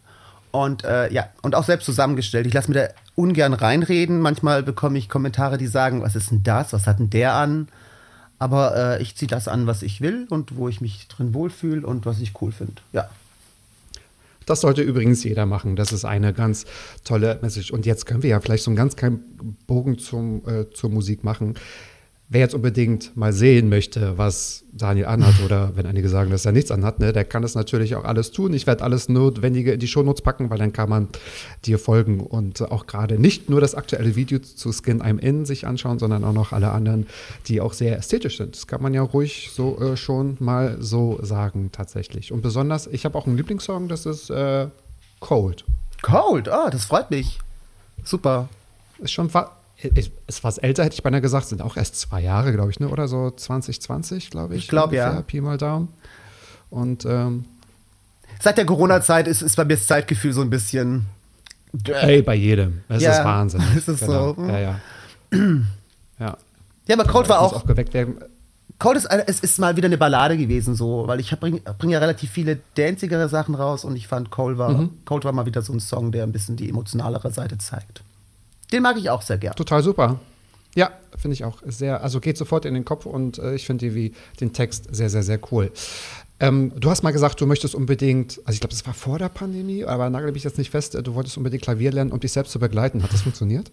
[0.50, 2.46] Und äh, ja, und auch selbst zusammengestellt.
[2.46, 4.20] Ich lasse mir da ungern reinreden.
[4.20, 6.72] Manchmal bekomme ich Kommentare, die sagen, was ist denn das?
[6.72, 7.68] Was hat denn der an?
[8.38, 11.86] Aber äh, ich ziehe das an, was ich will und wo ich mich drin wohlfühle
[11.86, 12.74] und was ich cool finde.
[12.92, 13.08] Ja.
[14.46, 15.76] Das sollte übrigens jeder machen.
[15.76, 16.64] Das ist eine ganz
[17.04, 17.70] tolle Message.
[17.70, 21.22] Und jetzt können wir ja vielleicht so einen ganz kleinen Bogen zum, äh, zur Musik
[21.22, 21.56] machen.
[22.30, 26.52] Wer jetzt unbedingt mal sehen möchte, was Daniel anhat, oder wenn einige sagen, dass er
[26.52, 28.52] nichts anhat, ne, der kann das natürlich auch alles tun.
[28.52, 31.08] Ich werde alles Notwendige in die Shownotes packen, weil dann kann man
[31.64, 35.66] dir folgen und auch gerade nicht nur das aktuelle Video zu Skin I'm In sich
[35.66, 37.06] anschauen, sondern auch noch alle anderen,
[37.46, 38.54] die auch sehr ästhetisch sind.
[38.54, 42.30] Das kann man ja ruhig so äh, schon mal so sagen, tatsächlich.
[42.30, 44.66] Und besonders, ich habe auch einen Lieblingssong, das ist äh,
[45.20, 45.64] Cold.
[46.02, 47.38] Cold, ah, das freut mich.
[48.04, 48.48] Super.
[48.98, 49.30] Ist schon
[49.82, 52.80] ist, ist was älter, hätte ich beinahe gesagt, sind auch erst zwei Jahre, glaube ich,
[52.80, 52.88] ne?
[52.88, 54.64] oder so 2020, glaube ich.
[54.64, 55.22] Ich glaube, ja.
[55.22, 55.88] Pi mal Daumen.
[56.70, 57.44] Und ähm,
[58.40, 61.06] seit der Corona-Zeit ist, ist bei mir das Zeitgefühl so ein bisschen.
[61.84, 62.82] Ey, bei jedem.
[62.88, 63.62] Das ja, ist Wahnsinn.
[63.74, 64.34] Das ist genau.
[64.34, 64.42] so.
[64.46, 64.80] Ja, ja.
[66.18, 66.36] ja.
[66.86, 67.52] Ja, aber Cold war auch.
[67.52, 68.16] auch geweckt werden.
[68.78, 71.98] Cold ist, es ist mal wieder eine Ballade gewesen, so, weil ich bringe bring ja
[71.98, 74.90] relativ viele dancigere Sachen raus und ich fand Cold war, mhm.
[75.04, 78.02] Cold war mal wieder so ein Song, der ein bisschen die emotionalere Seite zeigt.
[78.72, 79.54] Den mag ich auch sehr gern.
[79.54, 80.18] Total super.
[80.74, 83.94] Ja, finde ich auch sehr, also geht sofort in den Kopf und äh, ich finde
[83.94, 85.72] wie den Text sehr, sehr, sehr cool.
[86.40, 89.28] Ähm, du hast mal gesagt, du möchtest unbedingt, also ich glaube, das war vor der
[89.28, 92.52] Pandemie, aber nagel mich jetzt nicht fest, du wolltest unbedingt Klavier lernen, um dich selbst
[92.52, 93.02] zu begleiten.
[93.02, 93.70] Hat das funktioniert?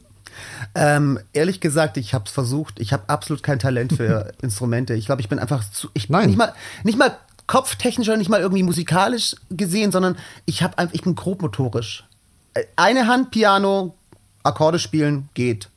[0.74, 2.80] Ähm, ehrlich gesagt, ich habe es versucht.
[2.80, 4.96] Ich habe absolut kein Talent für Instrumente.
[4.96, 5.90] Ich glaube, ich bin einfach zu.
[5.94, 6.28] Ich, Nein.
[6.28, 6.54] Nicht mal,
[6.84, 7.16] nicht mal
[7.48, 12.04] kopftechnisch oder nicht mal irgendwie musikalisch gesehen, sondern ich, hab, ich bin grobmotorisch.
[12.54, 13.95] Äh, eine Hand Piano,
[14.46, 15.70] Akkorde spielen geht.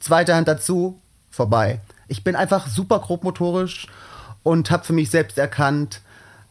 [0.00, 0.98] Zweite Hand dazu,
[1.30, 1.80] vorbei.
[2.08, 3.86] Ich bin einfach super grobmotorisch
[4.42, 6.00] und habe für mich selbst erkannt,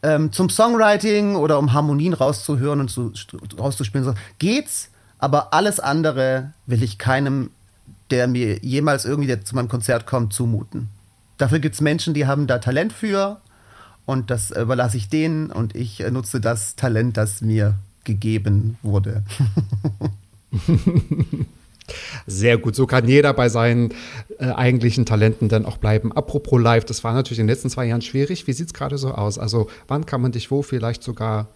[0.02, 3.12] ähm, zum Songwriting oder um Harmonien rauszuhören und zu,
[3.58, 7.50] rauszuspielen, so, geht's, aber alles andere will ich keinem,
[8.10, 10.88] der mir jemals irgendwie zu meinem Konzert kommt, zumuten.
[11.38, 13.40] Dafür gibt es Menschen, die haben da Talent für
[14.04, 19.22] und das überlasse ich denen und ich nutze das Talent, das mir gegeben wurde.
[22.26, 22.76] Sehr gut.
[22.76, 23.92] So kann jeder bei seinen
[24.38, 26.12] äh, eigentlichen Talenten dann auch bleiben.
[26.12, 28.46] Apropos live, das war natürlich in den letzten zwei Jahren schwierig.
[28.46, 29.38] Wie sieht es gerade so aus?
[29.38, 31.48] Also, wann kann man dich wo vielleicht sogar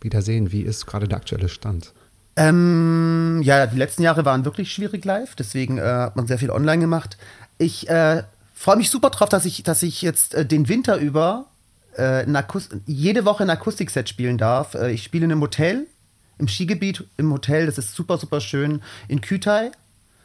[0.00, 0.52] wieder sehen?
[0.52, 1.92] Wie ist gerade der aktuelle Stand?
[2.36, 6.50] Ähm, ja, die letzten Jahre waren wirklich schwierig live, deswegen äh, hat man sehr viel
[6.50, 7.18] online gemacht.
[7.58, 8.22] Ich äh,
[8.54, 11.46] freue mich super drauf, dass ich, dass ich jetzt äh, den Winter über
[11.96, 12.24] äh,
[12.86, 14.74] jede Woche ein Akustikset spielen darf.
[14.74, 15.86] Äh, ich spiele in einem Hotel
[16.42, 17.66] im Skigebiet im Hotel.
[17.66, 18.82] Das ist super, super schön.
[19.08, 19.70] In Kütai,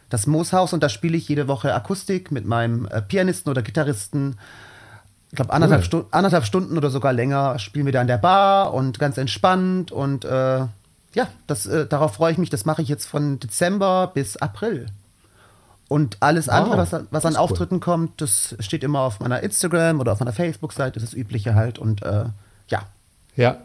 [0.09, 0.73] das Mooshaus.
[0.73, 4.37] Und da spiele ich jede Woche Akustik mit meinem äh, Pianisten oder Gitarristen.
[5.29, 5.85] Ich glaube, anderthalb, cool.
[5.85, 9.91] Stu anderthalb, Stunden oder sogar länger spielen wir da in der Bar und ganz entspannt.
[9.91, 10.65] Und äh,
[11.13, 12.49] ja, das, äh, darauf freue ich mich.
[12.49, 14.87] Das mache ich jetzt von Dezember bis April.
[15.87, 17.81] Und alles andere, was, was an Auftritten cool.
[17.81, 21.79] kommt, das steht immer auf meiner Instagram oder auf meiner Facebook-Seite, das Übliche halt.
[21.79, 22.25] Und äh,
[22.67, 22.81] ja.
[23.37, 23.57] Ja,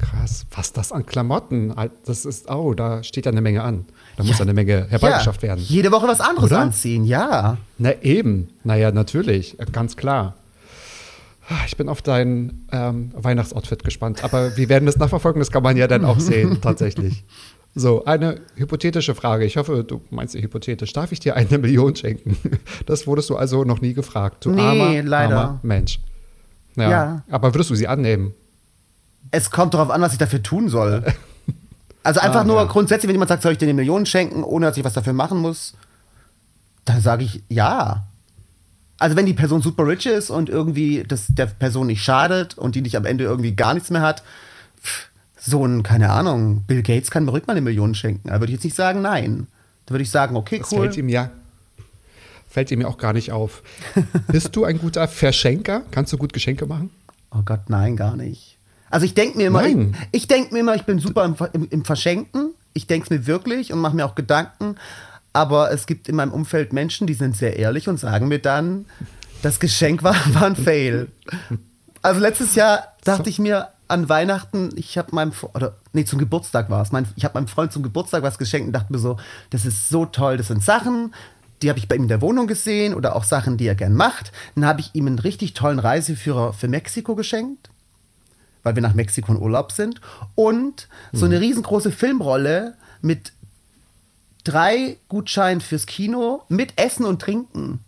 [0.00, 1.74] Krass, was das an Klamotten?
[2.06, 3.84] Das ist, oh, da steht ja eine Menge an.
[4.16, 4.30] Da ja.
[4.30, 5.50] muss eine Menge herbeigeschafft ja.
[5.50, 5.64] werden.
[5.66, 6.60] Jede Woche was anderes Oder?
[6.60, 7.58] anziehen, ja.
[7.76, 10.36] Na eben, naja, natürlich, ganz klar.
[11.66, 14.24] Ich bin auf dein ähm, Weihnachtsoutfit gespannt.
[14.24, 17.24] Aber wir werden das nachverfolgen, das kann man ja dann auch sehen, tatsächlich.
[17.74, 19.44] So, eine hypothetische Frage.
[19.44, 20.92] Ich hoffe, du meinst sie hypothetisch.
[20.92, 22.36] Darf ich dir eine Million schenken?
[22.86, 24.44] Das wurdest du also noch nie gefragt.
[24.44, 25.36] Du Nee, armer, leider.
[25.36, 26.00] armer Mensch.
[26.76, 26.90] Ja.
[26.90, 27.22] Ja.
[27.30, 28.32] Aber würdest du sie annehmen?
[29.30, 31.04] Es kommt darauf an, was ich dafür tun soll.
[32.02, 32.64] Also einfach Ah, nur ja.
[32.64, 35.12] grundsätzlich, wenn jemand sagt, soll ich dir eine Million schenken, ohne dass ich was dafür
[35.12, 35.74] machen muss,
[36.86, 38.06] dann sage ich ja.
[38.98, 42.74] Also wenn die Person super rich ist und irgendwie das der Person nicht schadet und
[42.74, 44.22] die nicht am Ende irgendwie gar nichts mehr hat,
[45.38, 48.28] so ein, keine Ahnung, Bill Gates kann mir ruhig mal eine Million schenken.
[48.28, 49.46] Da würde ich jetzt nicht sagen, nein.
[49.86, 50.80] Da würde ich sagen, okay, Das cool.
[50.80, 51.30] fällt ihm ja.
[52.48, 53.62] Fällt ihm ja auch gar nicht auf.
[54.28, 55.82] Bist du ein guter Verschenker?
[55.92, 56.90] Kannst du gut Geschenke machen?
[57.30, 58.49] Oh Gott, nein, gar nicht.
[58.90, 59.96] Also ich denke mir immer, ich, Nein.
[60.12, 62.50] ich denke mir immer, ich bin super im, im, im Verschenken.
[62.74, 64.76] Ich denke es mir wirklich und mache mir auch Gedanken.
[65.32, 68.84] Aber es gibt in meinem Umfeld Menschen, die sind sehr ehrlich und sagen mir dann,
[69.42, 71.08] das Geschenk war, war ein Fail.
[72.02, 76.70] Also letztes Jahr dachte ich mir an Weihnachten, ich habe meinem, oder nee, zum Geburtstag
[76.70, 79.18] war es, mein, ich habe meinem Freund zum Geburtstag was geschenkt und dachte mir so,
[79.50, 81.12] das ist so toll, das sind Sachen,
[81.60, 83.94] die habe ich bei ihm in der Wohnung gesehen oder auch Sachen, die er gern
[83.94, 84.32] macht.
[84.54, 87.68] Dann habe ich ihm einen richtig tollen Reiseführer für Mexiko geschenkt,
[88.62, 90.00] weil wir nach Mexiko in Urlaub sind
[90.34, 93.32] und so eine riesengroße Filmrolle mit
[94.44, 97.80] drei Gutscheinen fürs Kino mit Essen und Trinken.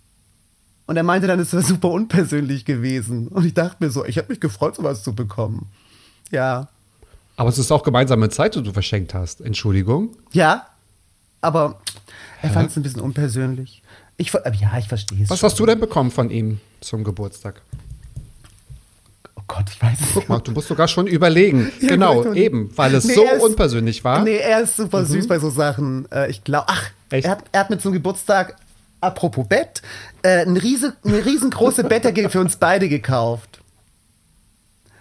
[0.87, 3.29] Und er meinte dann, es wäre super unpersönlich gewesen.
[3.29, 5.67] Und ich dachte mir so, ich habe mich gefreut, sowas zu bekommen.
[6.31, 6.69] Ja.
[7.37, 9.41] Aber es ist auch gemeinsame Zeit, die du verschenkt hast.
[9.41, 10.11] Entschuldigung.
[10.33, 10.67] Ja,
[11.41, 11.81] aber
[12.43, 13.83] er fand es ein bisschen unpersönlich.
[14.17, 15.31] Ich, ja, ich verstehe es.
[15.31, 15.51] Was schon.
[15.51, 17.63] hast du denn bekommen von ihm zum Geburtstag?
[19.53, 21.71] Oh Gott, ich weiß es Guck mal, du musst sogar schon überlegen.
[21.81, 24.23] Ja, genau, eben, weil es Nee, so ist- unpersönlich war.
[24.23, 26.11] Nee, er ist super süß bei so Sachen.
[26.11, 27.25] Äh, ich glaube, ach, Echt?
[27.27, 28.57] er hat, er hat mir zum Geburtstag,
[29.01, 29.83] apropos Bett,
[30.23, 33.61] äh, eine, riese, eine riesengroße Bettdecke für uns beide gekauft.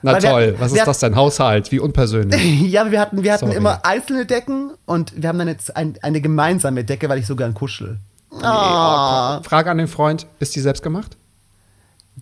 [0.02, 1.16] Na weil wir- toll, was wir- ist das denn?
[1.16, 2.42] Haushalt, wie unpersönlich.
[2.72, 3.58] Ja, wir hatten, wir hatten Sorry.
[3.58, 7.36] immer einzelne Decken und wir haben dann jetzt ein, eine gemeinsame Decke, weil ich so
[7.36, 7.98] gern kuschel.
[8.42, 11.16] Ah, Frage an den Freund, ist die selbst gemacht?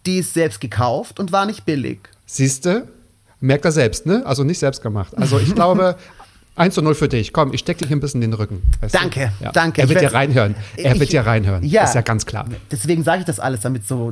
[0.06, 2.00] die ist selbst gekauft und war nicht billig.
[2.32, 2.88] Siehste,
[3.40, 4.24] merkt er selbst, ne?
[4.26, 5.18] Also nicht selbst gemacht.
[5.18, 5.96] Also ich glaube,
[6.56, 7.34] 1 zu 0 für dich.
[7.34, 8.62] Komm, ich steck dich ein bisschen in den Rücken.
[8.82, 9.00] weißt du?
[9.00, 9.52] Danke, Ja.
[9.52, 9.82] danke.
[9.82, 10.56] Er wird ja werd- reinhören.
[10.78, 11.64] Er Ich- wird ja reinhören.
[11.64, 11.86] Ja.
[11.86, 12.46] Ist ja ganz klar.
[12.70, 14.12] Deswegen sage ich das alles, damit so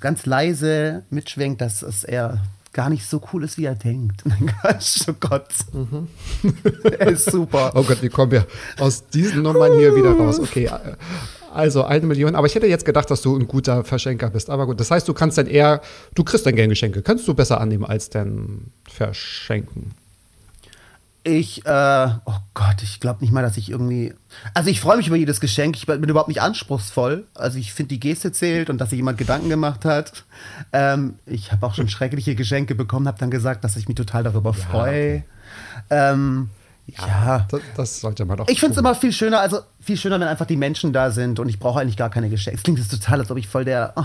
[0.00, 2.38] ganz leise mitschwingt, dass es er
[2.74, 4.22] gar nicht so cool ist, wie er denkt.
[4.26, 5.48] Mein Gott, oh Gott.
[6.98, 7.72] er ist super.
[7.74, 8.46] Oh Gott, wie kommen wir
[8.78, 10.38] aus diesen Nummern hier wieder raus?
[10.38, 10.70] Okay, äh,
[11.52, 12.34] also eine Million.
[12.34, 14.50] Aber ich hätte jetzt gedacht, dass du ein guter Verschenker bist.
[14.50, 15.80] Aber gut, das heißt, du kannst dann eher,
[16.14, 17.02] du kriegst dann gerne Geschenke.
[17.02, 19.92] Kannst du besser annehmen als dann verschenken.
[21.24, 24.14] Ich, äh, oh Gott, ich glaube nicht mal, dass ich irgendwie.
[24.54, 25.76] Also ich freue mich über jedes Geschenk.
[25.76, 27.26] Ich bin überhaupt nicht anspruchsvoll.
[27.34, 30.24] Also ich finde, die Geste zählt und dass sich jemand Gedanken gemacht hat.
[30.72, 34.22] Ähm, ich habe auch schon schreckliche Geschenke bekommen, habe dann gesagt, dass ich mich total
[34.22, 35.24] darüber freue.
[35.90, 36.48] Ähm,
[36.86, 37.46] ja.
[37.50, 40.28] Das, das sollte man auch Ich finde es immer viel schöner, also viel schöner, wenn
[40.28, 42.58] einfach die Menschen da sind und ich brauche eigentlich gar keine Geschenke.
[42.58, 43.94] Es klingt jetzt total, als ob ich voll der.
[43.96, 44.04] Oh,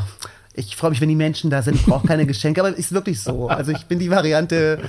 [0.53, 2.93] ich freue mich, wenn die Menschen da sind, ich brauche keine Geschenke, aber es ist
[2.93, 3.49] wirklich so.
[3.49, 4.79] Also ich bin die Variante.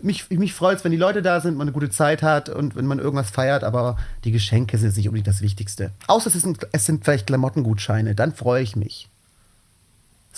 [0.00, 2.76] Mich, mich freut es, wenn die Leute da sind, man eine gute Zeit hat und
[2.76, 5.90] wenn man irgendwas feiert, aber die Geschenke sind nicht unbedingt das Wichtigste.
[6.06, 9.08] Außer es, sind, es sind vielleicht Klamottengutscheine, dann freue ich mich.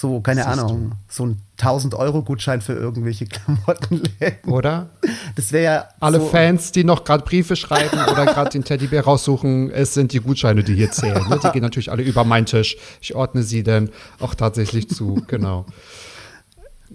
[0.01, 0.63] So, keine Siehst du.
[0.63, 4.51] Ahnung, so ein 1000-Euro-Gutschein für irgendwelche Klamottenläden.
[4.51, 4.89] Oder?
[5.37, 5.89] Das wäre ja.
[6.01, 10.15] Alle so, Fans, die noch gerade Briefe schreiben oder gerade den Teddybär raussuchen, es sind
[10.15, 11.29] die Gutscheine, die hier zählen.
[11.29, 11.39] Ne?
[11.45, 12.79] Die gehen natürlich alle über meinen Tisch.
[13.03, 15.67] Ich ordne sie dann auch tatsächlich zu, genau.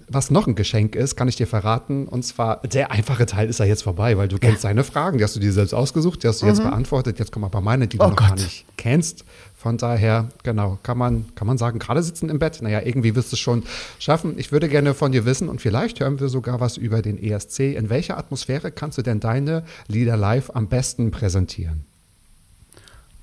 [0.09, 2.07] Was noch ein Geschenk ist, kann ich dir verraten.
[2.07, 5.23] Und zwar, der einfache Teil ist ja jetzt vorbei, weil du kennst seine Fragen, die
[5.23, 7.17] hast du dir selbst ausgesucht, die hast du jetzt beantwortet.
[7.17, 8.07] Jetzt kommen aber meine, die du Mhm.
[8.07, 8.39] Oh noch gar Gott.
[8.39, 9.23] nicht kennst.
[9.57, 12.61] Von daher, genau, kann man, kann man sagen, gerade sitzen im Bett.
[12.61, 13.63] Naja, irgendwie wirst du es schon
[13.97, 14.37] schaffen.
[14.37, 17.59] Ich würde gerne von dir wissen und vielleicht hören wir sogar was über den ESC.
[17.75, 21.85] In welcher Atmosphäre kannst du denn deine Lieder live am besten präsentieren?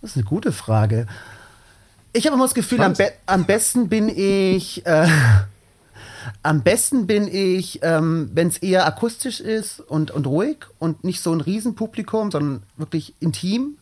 [0.01, 1.07] Das ist eine gute Frage.
[2.13, 4.85] Ich habe immer das Gefühl, am, be am besten bin ich.
[4.85, 5.07] Äh,
[6.43, 11.21] am besten bin ich, ähm, wenn es eher akustisch ist und, und ruhig und nicht
[11.21, 13.77] so ein Riesenpublikum, sondern wirklich intim.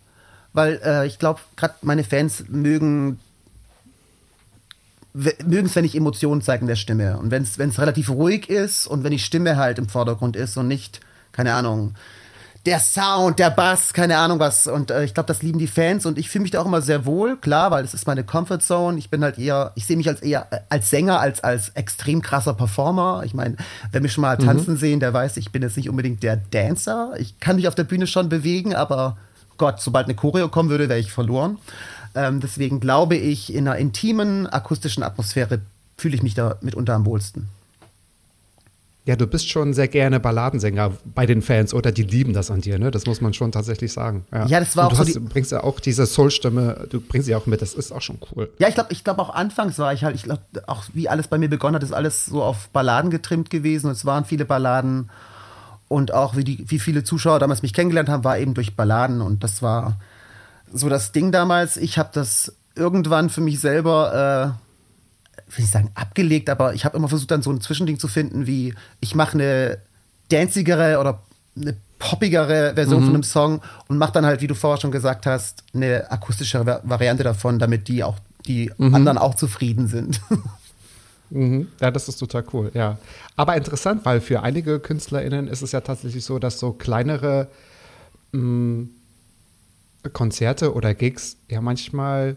[0.52, 3.20] Weil äh, ich glaube, gerade meine Fans mögen
[5.12, 7.18] mögen es, wenn ich Emotionen zeige in der Stimme.
[7.18, 10.68] Und wenn es relativ ruhig ist und wenn die Stimme halt im Vordergrund ist und
[10.68, 11.00] nicht,
[11.32, 11.94] keine Ahnung,
[12.66, 14.66] der Sound, der Bass, keine Ahnung was.
[14.66, 16.82] Und äh, ich glaube, das lieben die Fans und ich fühle mich da auch immer
[16.82, 18.98] sehr wohl, klar, weil es ist meine Comfort Zone.
[18.98, 22.20] Ich bin halt eher, ich sehe mich als eher äh, als Sänger, als als extrem
[22.20, 23.22] krasser Performer.
[23.24, 23.56] Ich meine,
[23.92, 27.14] wer mich schon mal tanzen sehen, der weiß, ich bin jetzt nicht unbedingt der Dancer.
[27.18, 29.16] Ich kann mich auf der Bühne schon bewegen, aber
[29.56, 31.58] Gott, sobald eine Choreo kommen würde, wäre ich verloren.
[32.14, 35.60] Ähm, deswegen glaube ich, in einer intimen, akustischen Atmosphäre
[35.96, 37.48] fühle ich mich da mitunter am wohlsten.
[39.10, 42.60] Ja, du bist schon sehr gerne Balladensänger bei den Fans oder die lieben das an
[42.60, 42.92] dir, ne?
[42.92, 44.24] Das muss man schon tatsächlich sagen.
[44.32, 46.86] Ja, ja das war Und auch du so hast, die- bringst ja auch diese Soul-Stimme,
[46.88, 48.48] du bringst sie auch mit, das ist auch schon cool.
[48.60, 51.26] Ja, ich glaube, ich glaube auch anfangs war ich halt, ich glaube, auch wie alles
[51.26, 53.86] bei mir begonnen hat, ist alles so auf Balladen getrimmt gewesen.
[53.86, 55.10] Und es waren viele Balladen.
[55.88, 59.20] Und auch wie, die, wie viele Zuschauer damals mich kennengelernt haben, war eben durch Balladen.
[59.22, 59.96] Und das war
[60.72, 61.76] so das Ding damals.
[61.76, 64.69] Ich habe das irgendwann für mich selber, äh,
[65.48, 68.46] will ich sagen, abgelegt, aber ich habe immer versucht, dann so ein Zwischending zu finden,
[68.46, 69.78] wie ich mache eine
[70.30, 71.20] dancigere oder
[71.56, 75.26] eine poppigere Version von einem Song und mache dann halt, wie du vorher schon gesagt
[75.26, 80.20] hast, eine akustischere Va- Variante davon, damit die auch die anderen auch zufrieden sind.
[81.32, 81.68] Mhm.
[81.80, 82.98] Ja, das ist total cool, ja.
[83.36, 87.46] Aber interessant, weil für einige KünstlerInnen ist es ja tatsächlich so, dass so kleinere
[88.32, 88.88] mh,
[90.12, 92.36] Konzerte oder Gigs ja manchmal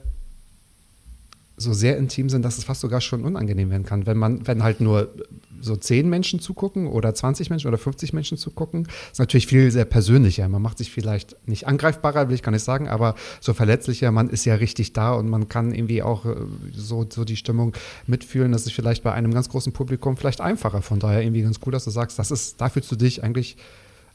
[1.57, 4.05] so sehr intim sind, dass es fast sogar schon unangenehm werden kann.
[4.05, 5.13] Wenn man, wenn halt nur
[5.61, 9.85] so zehn Menschen zugucken oder 20 Menschen oder 50 Menschen zugucken, ist natürlich viel sehr
[9.85, 10.47] persönlicher.
[10.49, 14.11] Man macht sich vielleicht nicht angreifbarer, will ich gar nicht sagen, aber so verletzlicher.
[14.11, 16.35] Man ist ja richtig da und man kann irgendwie auch äh,
[16.75, 17.73] so, so die Stimmung
[18.07, 18.51] mitfühlen.
[18.51, 20.81] Das ist vielleicht bei einem ganz großen Publikum vielleicht einfacher.
[20.81, 23.57] Von daher irgendwie ganz cool, dass du sagst, das ist, da fühlst du dich eigentlich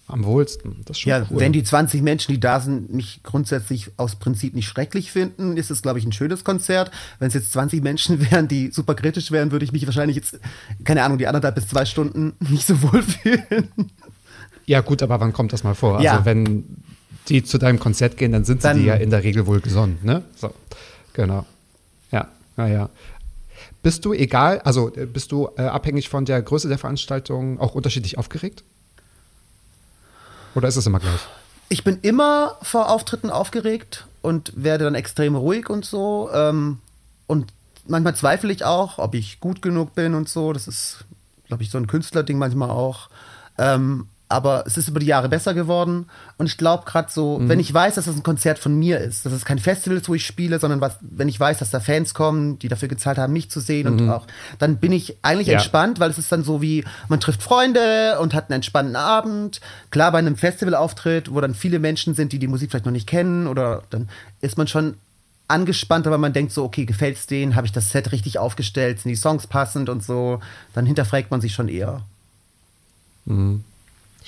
[0.08, 0.84] am wohlsten.
[1.04, 1.38] Ja, cool.
[1.38, 5.70] wenn die 20 Menschen, die da sind, mich grundsätzlich aus Prinzip nicht schrecklich finden, ist
[5.70, 6.90] es, glaube ich, ein schönes Konzert.
[7.18, 10.38] Wenn es jetzt 20 Menschen wären, die super kritisch wären, würde ich mich wahrscheinlich jetzt,
[10.84, 13.68] keine Ahnung, die anderthalb bis zwei Stunden nicht so wohl fühlen.
[14.66, 16.00] Ja, gut, aber wann kommt das mal vor?
[16.00, 16.12] Ja.
[16.12, 16.64] Also, wenn
[17.28, 19.98] die zu deinem Konzert gehen, dann sind sie Dann- ja in der Regel wohl gesonnen,
[20.02, 20.22] ne?
[20.36, 20.52] So,
[21.12, 21.44] genau.
[22.10, 22.88] Ja, naja.
[23.82, 27.74] Bist du egal, also äh, bist du äh, abhängig von der Größe der Veranstaltung auch
[27.74, 28.64] unterschiedlich aufgeregt?
[30.58, 31.20] Oder ist es immer gleich?
[31.68, 36.30] Ich bin immer vor Auftritten aufgeregt und werde dann extrem ruhig und so.
[36.34, 36.78] Ähm,
[37.28, 37.52] und
[37.86, 40.52] manchmal zweifle ich auch, ob ich gut genug bin und so.
[40.52, 41.04] Das ist,
[41.46, 43.08] glaube ich, so ein Künstlerding manchmal auch.
[43.56, 46.06] Ähm, aber es ist über die Jahre besser geworden.
[46.36, 49.24] Und ich glaube gerade so, wenn ich weiß, dass das ein Konzert von mir ist,
[49.24, 51.80] dass es kein Festival ist, wo ich spiele, sondern was, wenn ich weiß, dass da
[51.80, 54.26] Fans kommen, die dafür gezahlt haben, mich zu sehen und auch,
[54.58, 55.54] dann bin ich eigentlich Ja.
[55.54, 59.60] entspannt, weil es ist dann so wie, man trifft Freunde und hat einen entspannten Abend.
[59.90, 63.06] Klar, bei einem Festivalauftritt, wo dann viele Menschen sind, die die Musik vielleicht noch nicht
[63.06, 64.08] kennen, oder dann
[64.42, 64.94] ist man schon
[65.48, 69.08] angespannter, weil man denkt so, okay, gefällt's denen, habe ich das Set richtig aufgestellt, sind
[69.08, 70.40] die Songs passend und so,
[70.74, 72.02] dann hinterfragt man sich schon eher.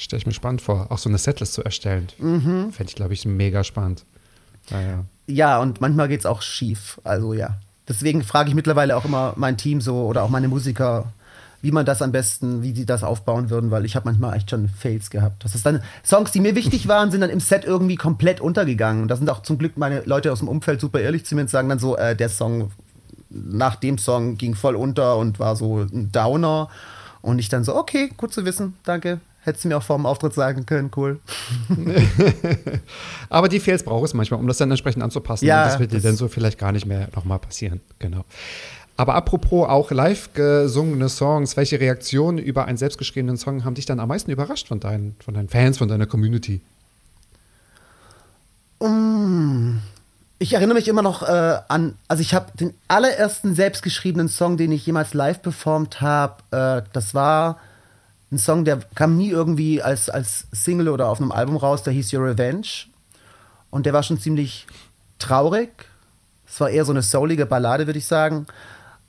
[0.00, 2.08] Stelle ich mir spannend vor, auch so eine Setlist zu erstellen.
[2.18, 2.72] Mhm.
[2.72, 4.04] Fände ich, glaube ich, mega spannend.
[4.70, 5.04] Naja.
[5.26, 6.98] Ja, und manchmal geht's auch schief.
[7.04, 7.58] Also ja.
[7.86, 11.12] Deswegen frage ich mittlerweile auch immer mein Team so oder auch meine Musiker,
[11.60, 14.48] wie man das am besten, wie sie das aufbauen würden, weil ich habe manchmal echt
[14.48, 15.44] schon Fails gehabt.
[15.44, 19.02] Das ist dann Songs, die mir wichtig waren, sind dann im Set irgendwie komplett untergegangen.
[19.02, 21.42] Und da sind auch zum Glück meine Leute aus dem Umfeld super ehrlich zu mir
[21.42, 22.70] und sagen dann so, äh, der Song
[23.28, 26.70] nach dem Song ging voll unter und war so ein Downer.
[27.22, 29.20] Und ich dann so, okay, gut zu wissen, danke.
[29.42, 31.18] Hättest du mir auch vor dem Auftritt sagen können, cool.
[33.30, 35.46] Aber die Fails braucht es manchmal, um das dann entsprechend anzupassen.
[35.46, 37.80] Ja, Und das wird dir dann so vielleicht gar nicht mehr nochmal passieren.
[37.98, 38.24] Genau.
[38.98, 43.98] Aber apropos auch live gesungene Songs, welche Reaktionen über einen selbstgeschriebenen Song haben dich dann
[43.98, 46.60] am meisten überrascht von deinen, von deinen Fans, von deiner Community?
[50.38, 54.70] Ich erinnere mich immer noch äh, an, also ich habe den allerersten selbstgeschriebenen Song, den
[54.70, 57.58] ich jemals live performt habe, äh, das war
[58.32, 61.92] ein Song, der kam nie irgendwie als, als Single oder auf einem Album raus, der
[61.92, 62.86] hieß Your Revenge.
[63.70, 64.66] Und der war schon ziemlich
[65.18, 65.70] traurig.
[66.46, 68.46] Es war eher so eine soulige Ballade, würde ich sagen.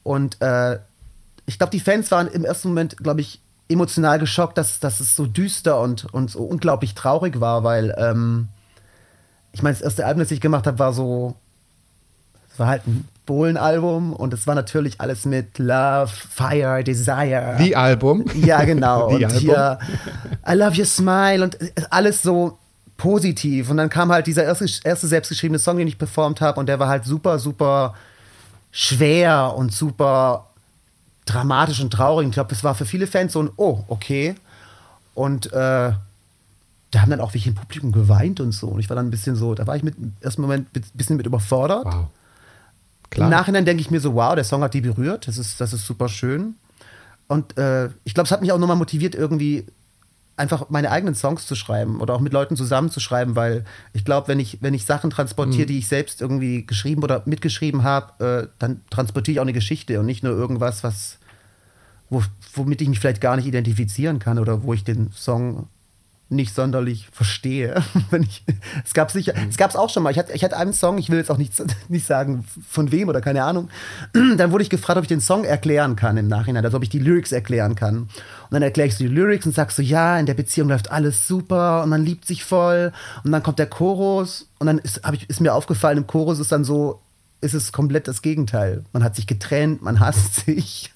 [0.03, 0.79] Und äh,
[1.45, 5.15] ich glaube, die Fans waren im ersten Moment, glaube ich, emotional geschockt, dass, dass es
[5.15, 8.49] so düster und, und so unglaublich traurig war, weil ähm,
[9.53, 11.35] ich meine, das erste Album, das ich gemacht habe, war so,
[12.51, 17.55] es war halt ein Bohlen-Album und es war natürlich alles mit Love, Fire, Desire.
[17.59, 18.25] The Album.
[18.35, 19.09] Ja, genau.
[19.15, 19.39] The und Album.
[19.39, 19.79] hier
[20.47, 21.57] I love your smile und
[21.89, 22.57] alles so
[22.97, 23.69] positiv.
[23.69, 26.79] Und dann kam halt dieser erste, erste selbstgeschriebene Song, den ich performt habe und der
[26.79, 27.95] war halt super, super
[28.71, 30.47] schwer und super
[31.25, 32.27] dramatisch und traurig.
[32.27, 34.35] Ich glaube, das war für viele Fans so ein Oh, okay.
[35.13, 35.93] Und äh,
[36.91, 38.67] da haben dann auch welche im Publikum geweint und so.
[38.67, 40.83] Und ich war dann ein bisschen so, da war ich mit im ersten Moment ein
[40.93, 41.85] bisschen mit überfordert.
[41.85, 42.07] Wow.
[43.11, 43.29] Im Klar.
[43.29, 45.85] Nachhinein denke ich mir so, wow, der Song hat die berührt, das ist, das ist
[45.85, 46.55] super schön.
[47.27, 49.65] Und äh, ich glaube, es hat mich auch nochmal motiviert, irgendwie
[50.37, 54.39] einfach meine eigenen Songs zu schreiben oder auch mit Leuten zusammenzuschreiben, weil ich glaube, wenn
[54.39, 58.81] ich, wenn ich Sachen transportiere, die ich selbst irgendwie geschrieben oder mitgeschrieben habe, äh, dann
[58.89, 61.17] transportiere ich auch eine Geschichte und nicht nur irgendwas, was,
[62.09, 62.23] wo,
[62.53, 65.67] womit ich mich vielleicht gar nicht identifizieren kann oder wo ich den Song
[66.31, 67.83] nicht sonderlich verstehe.
[68.09, 68.43] Wenn ich,
[68.85, 70.11] es gab sicher, es gab es auch schon mal.
[70.11, 71.53] Ich hatte, ich hatte einen Song, ich will jetzt auch nicht,
[71.89, 73.69] nicht sagen von wem oder keine Ahnung.
[74.13, 76.89] Dann wurde ich gefragt, ob ich den Song erklären kann im Nachhinein, also ob ich
[76.89, 77.97] die Lyrics erklären kann.
[77.97, 80.91] Und dann erkläre ich so die Lyrics und sag so, ja, in der Beziehung läuft
[80.91, 82.91] alles super und man liebt sich voll.
[83.23, 86.51] Und dann kommt der Chorus und dann ist, ich, ist mir aufgefallen, im Chorus ist
[86.51, 86.99] dann so,
[87.41, 88.85] ist es komplett das Gegenteil.
[88.93, 90.93] Man hat sich getrennt, man hasst sich.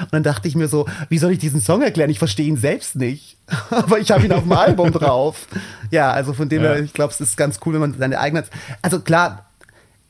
[0.00, 2.10] Und dann dachte ich mir so, wie soll ich diesen Song erklären?
[2.10, 3.36] Ich verstehe ihn selbst nicht.
[3.70, 5.46] Aber ich habe ihn auf dem Album drauf.
[5.90, 8.44] Ja, also von dem her, ich glaube, es ist ganz cool, wenn man seine eigene.
[8.80, 9.46] Also klar,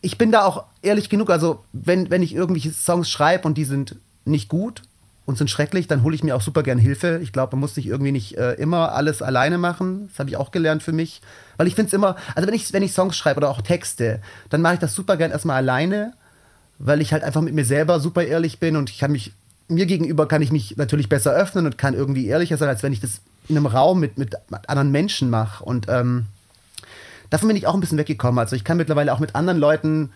[0.00, 1.30] ich bin da auch ehrlich genug.
[1.30, 4.82] Also, wenn, wenn ich irgendwelche Songs schreibe und die sind nicht gut
[5.24, 7.20] und sind schrecklich, dann hole ich mir auch super gern Hilfe.
[7.22, 10.08] Ich glaube, man muss sich irgendwie nicht äh, immer alles alleine machen.
[10.08, 11.22] Das habe ich auch gelernt für mich.
[11.56, 14.20] Weil ich finde es immer, also wenn ich, wenn ich Songs schreibe oder auch Texte,
[14.50, 16.12] dann mache ich das super gern erstmal alleine,
[16.78, 19.32] weil ich halt einfach mit mir selber super ehrlich bin und ich kann mich,
[19.68, 22.92] mir gegenüber kann ich mich natürlich besser öffnen und kann irgendwie ehrlicher sein, als wenn
[22.92, 25.64] ich das in einem Raum mit, mit anderen Menschen mache.
[25.64, 26.26] Und ähm,
[27.30, 28.40] davon bin ich auch ein bisschen weggekommen.
[28.40, 30.10] Also ich kann mittlerweile auch mit anderen Leuten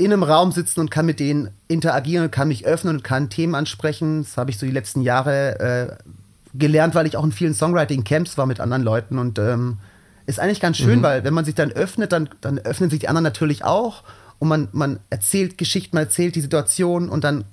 [0.00, 3.28] in einem Raum sitzen und kann mit denen interagieren und kann mich öffnen und kann
[3.28, 4.22] Themen ansprechen.
[4.22, 8.38] Das habe ich so die letzten Jahre äh, gelernt, weil ich auch in vielen Songwriting-Camps
[8.38, 9.78] war mit anderen Leuten und ähm,
[10.26, 11.02] ist eigentlich ganz schön, mhm.
[11.02, 14.02] weil wenn man sich dann öffnet, dann, dann öffnen sich die anderen natürlich auch
[14.38, 17.44] und man, man erzählt Geschichten, man erzählt die Situation und dann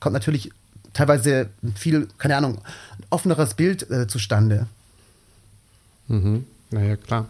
[0.00, 0.50] kommt natürlich
[0.94, 2.58] teilweise viel, keine Ahnung,
[3.10, 4.66] offeneres Bild äh, zustande.
[6.08, 6.46] Mhm.
[6.70, 7.26] Naja, klar.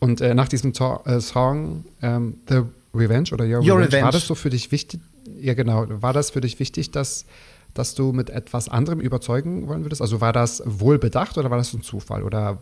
[0.00, 2.62] Und äh, nach diesem to äh, Song ähm, The
[2.94, 5.00] Revenge oder Your, Your Revenge, Revenge, war das so für dich wichtig?
[5.40, 5.86] Ja, genau.
[5.88, 7.26] War das für dich wichtig, dass
[7.74, 10.02] dass du mit etwas anderem überzeugen wollen würdest?
[10.02, 12.22] Also war das wohlbedacht oder war das ein Zufall?
[12.22, 12.58] Oder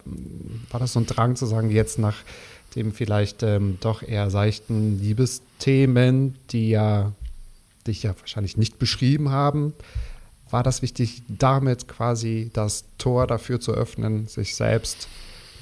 [0.70, 2.16] war das so ein Drang zu sagen, jetzt nach
[2.76, 7.12] dem vielleicht ähm, doch eher seichten Liebesthemen, die ja
[7.87, 9.72] dich ja wahrscheinlich nicht beschrieben haben,
[10.51, 15.09] war das wichtig, damit quasi das Tor dafür zu öffnen, sich selbst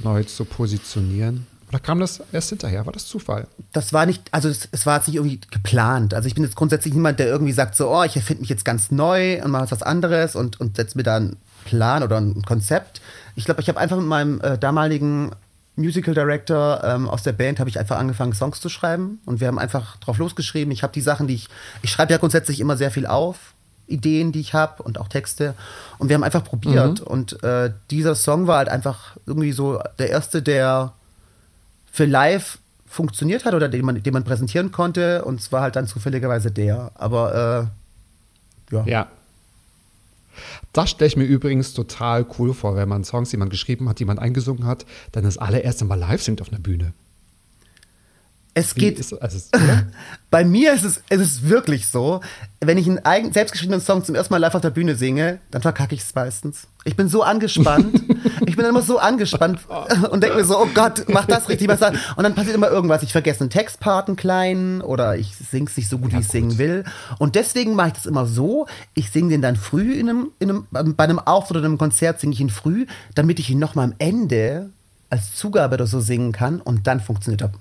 [0.03, 1.47] neu zu positionieren?
[1.69, 2.87] Oder kam das erst hinterher?
[2.87, 3.47] War das Zufall?
[3.73, 6.15] Das war nicht, also es, es, war jetzt nicht irgendwie geplant.
[6.15, 8.65] Also ich bin jetzt grundsätzlich niemand, der irgendwie sagt so, oh, ich erfinde mich jetzt
[8.65, 12.43] ganz neu und mache was anderes und, und setze mir da einen Plan oder ein
[12.43, 13.03] Konzept.
[13.37, 15.33] Ich glaube, ich habe einfach mit meinem äh, damaligen
[15.77, 19.47] Musical Director ähm, aus der Band habe ich einfach angefangen, Songs zu schreiben und wir
[19.47, 20.73] haben einfach drauf losgeschrieben.
[20.73, 21.49] Ich habe die Sachen, die ich,
[21.83, 23.55] ich schreibe ja grundsätzlich immer sehr viel auf,
[23.87, 25.55] Ideen, die ich habe und auch Texte
[25.99, 27.07] und wir haben einfach probiert mhm.
[27.07, 30.93] und äh, dieser Song war halt einfach irgendwie so der erste, der
[31.91, 35.25] für live funktioniert hat oder den man, den man präsentieren konnte.
[35.25, 36.91] Und zwar halt dann zufälligerweise der.
[36.95, 37.71] Aber
[38.71, 38.85] äh, ja.
[38.87, 39.09] Ja.
[40.73, 43.99] Das stelle ich mir übrigens total cool vor, wenn man Songs, die man geschrieben hat,
[43.99, 46.93] die man eingesungen hat, dann das allererste Mal live singt auf einer Bühne.
[48.59, 48.99] Es geht.
[48.99, 49.39] Ist, also,
[50.31, 52.21] bei mir ist es, es ist wirklich so,
[52.61, 55.63] wenn ich einen eigen, selbstgeschriebenen Song zum ersten Mal live auf der Bühne singe, dann
[55.63, 56.67] verkacke ich es meistens.
[56.85, 58.03] Ich bin so angespannt.
[58.47, 59.61] ich bin immer so angespannt
[60.11, 61.69] und denke mir so, oh Gott, mach das richtig.
[61.69, 63.03] Was und dann passiert immer irgendwas.
[63.05, 66.23] Ich vergesse einen Textpart, einen kleinen, oder ich singe es nicht so gut, ja, wie
[66.23, 66.85] ich singen will.
[67.19, 68.67] Und deswegen mache ich das immer so.
[68.95, 72.21] Ich singe den dann früh in einem, in einem, bei einem Auftritt oder einem Konzert
[72.21, 74.71] singe ich ihn früh, damit ich ihn nochmal am Ende
[75.11, 77.53] als Zugabe oder so singen kann und dann funktioniert er.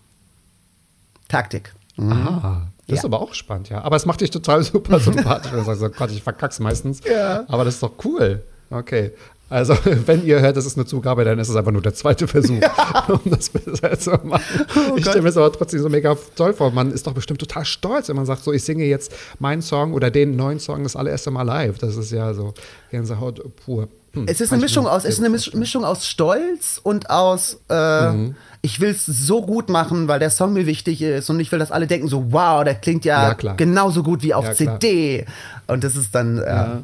[1.27, 1.73] Taktik.
[1.97, 2.11] Mhm.
[2.11, 2.95] Ah, das ja.
[2.95, 3.81] ist aber auch spannend, ja.
[3.81, 5.51] Aber es macht dich total super sympathisch.
[5.51, 7.01] wenn du sagst, oh Gott, ich verkack's meistens.
[7.03, 7.45] Ja.
[7.47, 8.43] Aber das ist doch cool.
[8.69, 9.11] Okay.
[9.49, 12.27] Also, wenn ihr hört, das ist eine Zugabe, dann ist es einfach nur der zweite
[12.27, 13.05] Versuch, ja.
[13.07, 14.65] um das besser zu machen.
[14.75, 16.71] Oh ich stelle mir es aber trotzdem so mega toll vor.
[16.71, 19.93] Man ist doch bestimmt total stolz, wenn man sagt, so, ich singe jetzt meinen Song
[19.93, 21.77] oder den neuen Song das allererste Mal live.
[21.77, 22.53] Das ist ja so
[22.91, 23.87] Gänsehaut pur.
[24.13, 28.11] Hm, es ist eine Mischung aus, es ist eine Mischung aus Stolz und aus, äh,
[28.11, 28.35] mhm.
[28.67, 31.59] Ich will es so gut machen, weil der Song mir wichtig ist und ich will,
[31.59, 35.25] dass alle denken so, wow, der klingt ja, ja genauso gut wie auf ja, CD.
[35.67, 36.81] Und das ist dann, ja.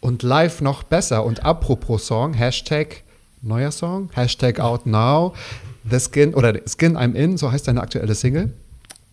[0.00, 1.24] Und live noch besser.
[1.24, 3.04] Und apropos Song, Hashtag
[3.40, 5.32] neuer Song, Hashtag out now,
[5.90, 8.52] The Skin oder Skin I'm In, so heißt deine aktuelle Single.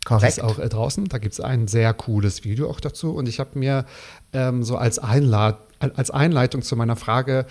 [0.03, 0.23] Korrekt.
[0.23, 1.05] Das ist auch äh, draußen.
[1.05, 3.11] Da gibt es ein sehr cooles Video auch dazu.
[3.11, 3.85] Und ich habe mir
[4.33, 7.45] ähm, so als, Einlad als Einleitung zu meiner Frage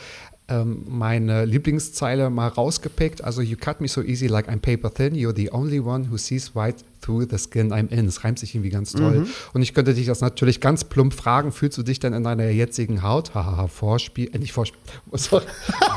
[0.50, 3.24] ähm, meine Lieblingszeile mal rausgepickt.
[3.24, 5.14] Also, you cut me so easy like I'm paper thin.
[5.14, 8.06] You're the only one who sees right through the skin I'm in.
[8.06, 9.20] Es reimt sich irgendwie ganz toll.
[9.20, 9.28] Mhm.
[9.54, 11.52] Und ich könnte dich das natürlich ganz plump fragen.
[11.52, 13.34] Fühlst du dich denn in deiner jetzigen Haut?
[13.34, 14.30] Hahaha, Vorspiel.
[14.34, 14.80] Äh, nicht Vorspiel.
[15.12, 15.44] Sorry.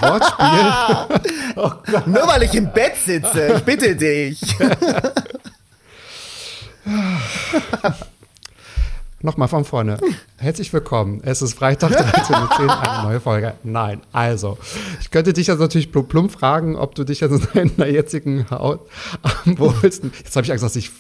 [0.01, 1.23] Wortspiel.
[1.57, 1.71] oh
[2.05, 3.55] Nur weil ich im Bett sitze.
[3.57, 4.39] Ich bitte dich.
[9.23, 9.97] Nochmal von vorne.
[10.35, 11.21] Herzlich willkommen.
[11.23, 13.53] Es ist Freitag 13.10 Uhr, eine neue Folge.
[13.63, 14.57] Nein, also,
[14.99, 18.81] ich könnte dich jetzt natürlich plump fragen, ob du dich jetzt in deiner jetzigen Haut
[19.45, 20.03] wohlst.
[20.03, 20.91] Jetzt habe ich Angst, dass ich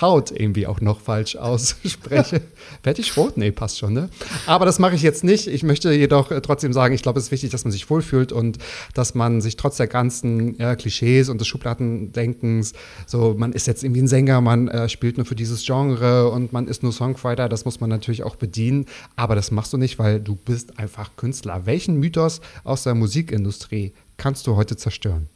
[0.00, 2.42] Haut irgendwie auch noch falsch ausspreche.
[2.82, 3.36] Werde ich rot?
[3.36, 4.08] Nee, passt schon, ne?
[4.46, 5.46] Aber das mache ich jetzt nicht.
[5.46, 8.32] Ich möchte jedoch äh, trotzdem sagen, ich glaube, es ist wichtig, dass man sich wohlfühlt
[8.32, 8.58] und
[8.94, 12.72] dass man sich trotz der ganzen ja, Klischees und des Schubladendenkens,
[13.06, 16.52] so, man ist jetzt irgendwie ein Sänger, man äh, spielt nur für dieses Genre und
[16.52, 18.86] man ist nur Songwriter, das muss man natürlich auch bedienen.
[19.16, 21.66] Aber das machst du nicht, weil du bist einfach Künstler.
[21.66, 25.28] Welchen Mythos aus der Musikindustrie kannst du heute zerstören?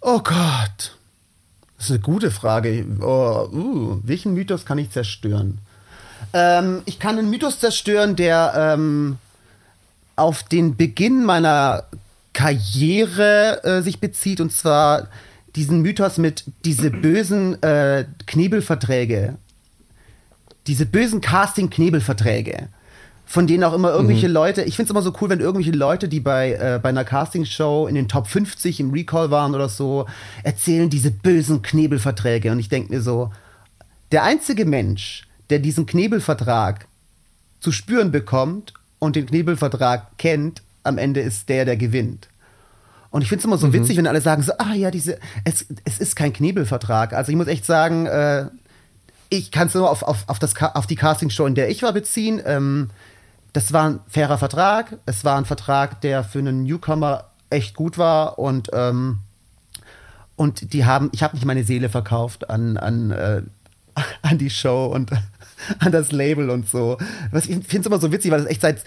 [0.00, 0.99] Oh Gott.
[1.80, 2.84] Das ist eine gute Frage.
[3.00, 5.56] Oh, uh, welchen Mythos kann ich zerstören?
[6.34, 9.16] Ähm, ich kann einen Mythos zerstören, der ähm,
[10.14, 11.84] auf den Beginn meiner
[12.34, 15.08] Karriere äh, sich bezieht, und zwar
[15.56, 19.36] diesen Mythos mit diese bösen äh, Knebelverträge.
[20.66, 22.68] Diese bösen Casting-Knebelverträge
[23.30, 24.34] von denen auch immer irgendwelche mhm.
[24.34, 27.04] Leute, ich finde es immer so cool, wenn irgendwelche Leute, die bei, äh, bei einer
[27.04, 30.06] Castingshow in den Top 50 im Recall waren oder so,
[30.42, 32.50] erzählen diese bösen Knebelverträge.
[32.50, 33.30] Und ich denke mir so,
[34.10, 36.88] der einzige Mensch, der diesen Knebelvertrag
[37.60, 42.26] zu spüren bekommt und den Knebelvertrag kennt, am Ende ist der, der gewinnt.
[43.10, 43.74] Und ich finde es immer so mhm.
[43.74, 47.12] witzig, wenn alle sagen so, ah ja, diese, es, es ist kein Knebelvertrag.
[47.12, 48.46] Also ich muss echt sagen, äh,
[49.28, 51.92] ich kann es nur auf, auf, auf, das, auf die Castingshow, in der ich war,
[51.92, 52.42] beziehen.
[52.44, 52.90] Ähm,
[53.52, 54.98] das war ein fairer Vertrag.
[55.06, 59.18] Es war ein Vertrag, der für einen Newcomer echt gut war und ähm,
[60.36, 63.42] und die haben, ich habe nicht meine Seele verkauft an an äh,
[64.22, 65.10] an die Show und
[65.78, 66.98] an das Label und so.
[67.30, 68.84] Was ich finde es immer so witzig, weil das echt seit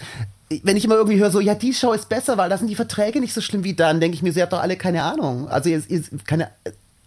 [0.62, 2.74] wenn ich immer irgendwie höre, so, ja, die Show ist besser, weil da sind die
[2.74, 5.48] Verträge nicht so schlimm wie dann, denke ich mir, sie habt doch alle keine Ahnung.
[5.48, 6.50] Also, ihr, ihr, keine,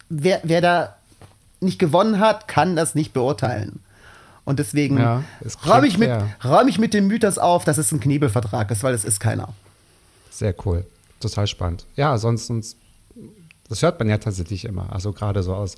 [0.10, 0.96] wer, wer da
[1.60, 3.80] nicht gewonnen hat, kann das nicht beurteilen.
[4.48, 5.26] Und deswegen ja,
[5.66, 6.10] räume ich, mit,
[6.46, 9.54] räum ich mit dem Mythos auf, dass es ein Knebelvertrag ist, weil es ist keiner.
[10.32, 10.86] Sehr cool.
[11.20, 11.86] Total spannend.
[11.98, 12.78] Ja, sonst, sonst
[13.68, 14.94] das hört man ja tatsächlich immer.
[14.94, 15.76] Also gerade so aus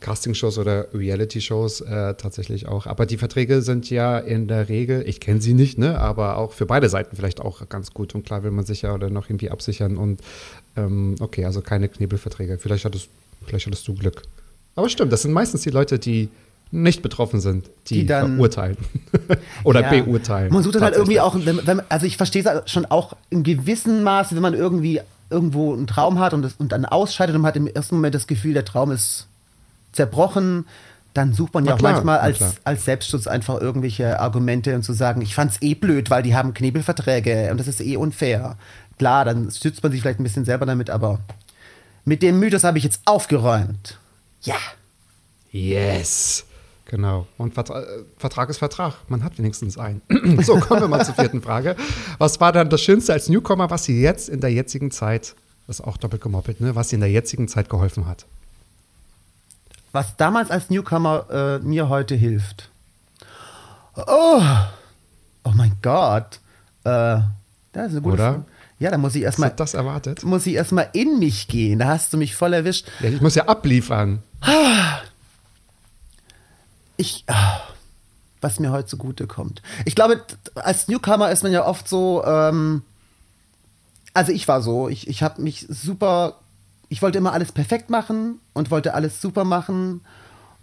[0.00, 2.84] Castingshows oder Reality-Shows äh, tatsächlich auch.
[2.84, 6.52] Aber die Verträge sind ja in der Regel, ich kenne sie nicht, ne, aber auch
[6.52, 8.14] für beide Seiten vielleicht auch ganz gut.
[8.14, 9.96] Und klar will man sich ja oder noch irgendwie absichern.
[9.96, 10.20] Und
[10.76, 12.58] ähm, okay, also keine Knebelverträge.
[12.58, 13.08] Vielleicht hattest,
[13.46, 14.20] vielleicht hattest du Glück.
[14.74, 16.28] Aber stimmt, das sind meistens die Leute, die
[16.70, 18.76] nicht betroffen sind, die, die dann verurteilen
[19.64, 20.52] oder ja, beurteilen.
[20.52, 23.42] Man sucht das halt irgendwie auch, wenn, wenn, also ich verstehe es schon auch in
[23.44, 25.00] gewissem Maße, wenn man irgendwie
[25.30, 28.14] irgendwo einen Traum hat und, das, und dann ausscheidet und man hat im ersten Moment
[28.14, 29.26] das Gefühl, der Traum ist
[29.92, 30.66] zerbrochen,
[31.14, 34.92] dann sucht man ja auch klar, manchmal als, als Selbstschutz einfach irgendwelche Argumente und zu
[34.92, 38.56] sagen, ich fand's eh blöd, weil die haben Knebelverträge und das ist eh unfair.
[38.98, 41.20] Klar, dann stützt man sich vielleicht ein bisschen selber damit, aber
[42.04, 43.98] mit dem Mythos habe ich jetzt aufgeräumt.
[44.42, 44.56] Ja.
[45.50, 46.44] Yes.
[46.86, 47.26] Genau.
[47.36, 48.94] Und Vertra äh, Vertrag ist Vertrag.
[49.08, 50.02] Man hat wenigstens einen.
[50.42, 51.76] so, kommen wir mal zur vierten Frage.
[52.18, 55.34] Was war dann das Schönste als Newcomer, was Sie jetzt in der jetzigen Zeit,
[55.66, 58.26] das ist auch doppelt gemoppelt, ne, was Sie in der jetzigen Zeit geholfen hat?
[59.92, 62.70] Was damals als Newcomer äh, mir heute hilft.
[63.96, 64.42] Oh,
[65.44, 66.40] oh mein Gott.
[66.84, 67.18] Äh,
[67.72, 68.32] das ist eine gute Oder?
[68.32, 68.44] Frage.
[68.78, 69.50] Ja, da muss ich erstmal.
[69.50, 70.22] das erwartet?
[70.22, 71.78] Muss ich erstmal in mich gehen.
[71.78, 72.86] Da hast du mich voll erwischt.
[73.00, 74.22] Ja, ich muss ja abliefern.
[76.96, 77.60] Ich, ah,
[78.40, 79.62] was mir heute zugute kommt.
[79.84, 80.22] Ich glaube,
[80.54, 82.82] als Newcomer ist man ja oft so, ähm,
[84.14, 86.38] also ich war so, ich, ich habe mich super,
[86.88, 90.00] ich wollte immer alles perfekt machen und wollte alles super machen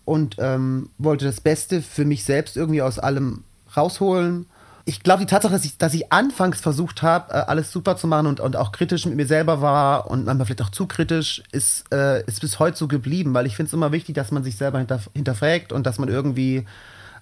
[0.06, 3.44] und ähm, wollte das Beste für mich selbst irgendwie aus allem
[3.76, 4.46] rausholen
[4.86, 8.08] ich glaube, die Tatsache, dass ich, dass ich anfangs versucht habe, äh, alles super zu
[8.08, 11.42] machen und, und auch kritisch mit mir selber war und manchmal vielleicht auch zu kritisch,
[11.52, 14.44] ist, äh, ist bis heute so geblieben, weil ich finde es immer wichtig, dass man
[14.44, 16.66] sich selber hinterf hinterfragt und dass man irgendwie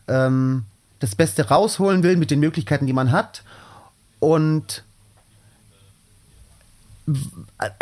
[0.07, 0.66] ähm,
[0.99, 3.43] das Beste rausholen will mit den Möglichkeiten, die man hat.
[4.20, 4.84] Und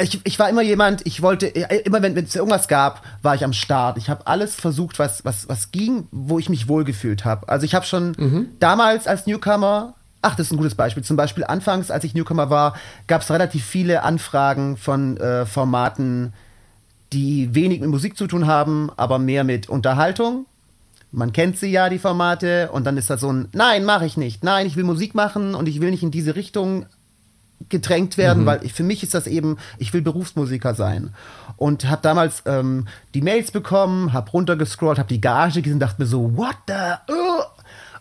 [0.01, 3.53] ich, ich war immer jemand, ich wollte, immer wenn es irgendwas gab, war ich am
[3.53, 3.97] Start.
[3.97, 7.47] Ich habe alles versucht, was, was, was ging, wo ich mich wohlgefühlt habe.
[7.49, 8.47] Also ich habe schon mhm.
[8.59, 11.03] damals als Newcomer, ach, das ist ein gutes Beispiel.
[11.03, 12.75] Zum Beispiel anfangs, als ich Newcomer war,
[13.07, 16.33] gab es relativ viele Anfragen von äh, Formaten,
[17.11, 20.45] die wenig mit Musik zu tun haben, aber mehr mit Unterhaltung.
[21.11, 24.15] Man kennt sie ja, die Formate, und dann ist das so ein, nein, mache ich
[24.15, 24.43] nicht.
[24.43, 26.85] Nein, ich will Musik machen und ich will nicht in diese Richtung
[27.67, 28.45] gedrängt werden, mhm.
[28.45, 31.13] weil ich, für mich ist das eben, ich will Berufsmusiker sein.
[31.57, 36.07] Und habe damals ähm, die Mails bekommen, habe runtergescrollt, habe die Gage gesehen, dachte mir
[36.07, 37.11] so, what the?
[37.11, 37.43] Uh?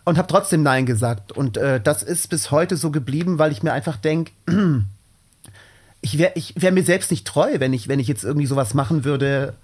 [0.05, 1.33] Und habe trotzdem Nein gesagt.
[1.33, 4.31] Und äh, das ist bis heute so geblieben, weil ich mir einfach denke,
[6.01, 8.75] ich wäre ich wär mir selbst nicht treu, wenn ich, wenn ich jetzt irgendwie sowas
[8.75, 9.55] machen würde,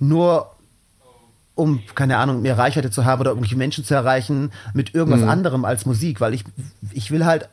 [0.00, 0.50] nur
[1.54, 5.28] um, keine Ahnung, mehr Reichweite zu haben oder irgendwelche Menschen zu erreichen mit irgendwas mhm.
[5.28, 6.44] anderem als Musik, weil ich,
[6.92, 7.48] ich will halt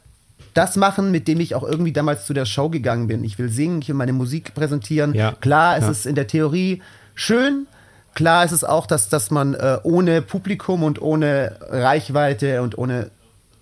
[0.54, 3.24] das machen, mit dem ich auch irgendwie damals zu der Show gegangen bin.
[3.24, 5.14] Ich will singen, ich will meine Musik präsentieren.
[5.14, 5.34] Ja.
[5.42, 5.92] Klar, es ja.
[5.92, 6.82] ist in der Theorie
[7.16, 7.68] schön,
[8.14, 13.10] klar ist es auch, dass, dass man äh, ohne Publikum und ohne Reichweite und ohne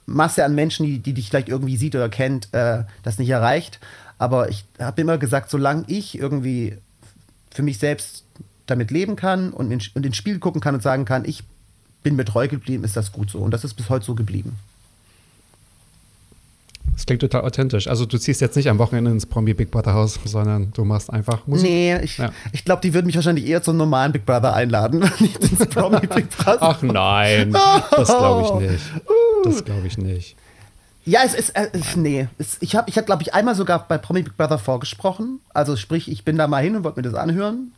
[0.06, 3.80] Masse an Menschen, die, die dich vielleicht irgendwie sieht oder kennt, äh, das nicht erreicht.
[4.18, 6.78] Aber ich habe immer gesagt, solange ich irgendwie
[7.50, 8.24] für mich selbst
[8.68, 11.44] damit leben kann und, in, und ins Spiel gucken kann und sagen kann, ich
[12.04, 13.40] bin mir treu geblieben, ist das gut so.
[13.40, 14.58] Und das ist bis heute so geblieben.
[17.02, 17.88] Das klingt total authentisch.
[17.88, 21.12] Also du ziehst jetzt nicht am Wochenende ins Promi Big Brother Haus, sondern du machst
[21.12, 21.68] einfach Musik.
[21.68, 22.30] Nee, ich, Ja.
[22.52, 26.06] ich glaube, die würden mich wahrscheinlich eher zum normalen Big Brother einladen, nicht ins Promi
[26.06, 26.62] Big Brother.
[26.62, 27.54] Ach nein,
[27.90, 28.84] das glaube ich nicht.
[29.46, 30.36] Das glaube ich nicht.
[31.04, 32.28] Ja, es ist, äh, nee.
[32.38, 35.40] Es, ich habe, ich hab, glaube ich, einmal sogar bei Promi Big Brother vorgesprochen.
[35.56, 37.72] Also sprich, ich bin da mal hin und wollte mir das anhören.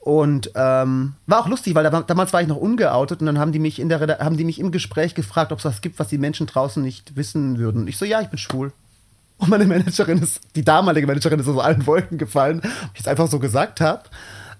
[0.00, 3.52] Und ähm, war auch lustig, weil da, damals war ich noch ungeoutet und dann haben
[3.52, 6.08] die mich in der haben die mich im Gespräch gefragt, ob es was gibt, was
[6.08, 7.82] die Menschen draußen nicht wissen würden.
[7.82, 8.72] Und ich so, ja, ich bin schwul.
[9.38, 13.08] Und meine Managerin ist, die damalige Managerin ist aus allen Wolken gefallen, ob ich es
[13.08, 14.02] einfach so gesagt habe.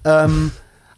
[0.04, 0.52] Ähm,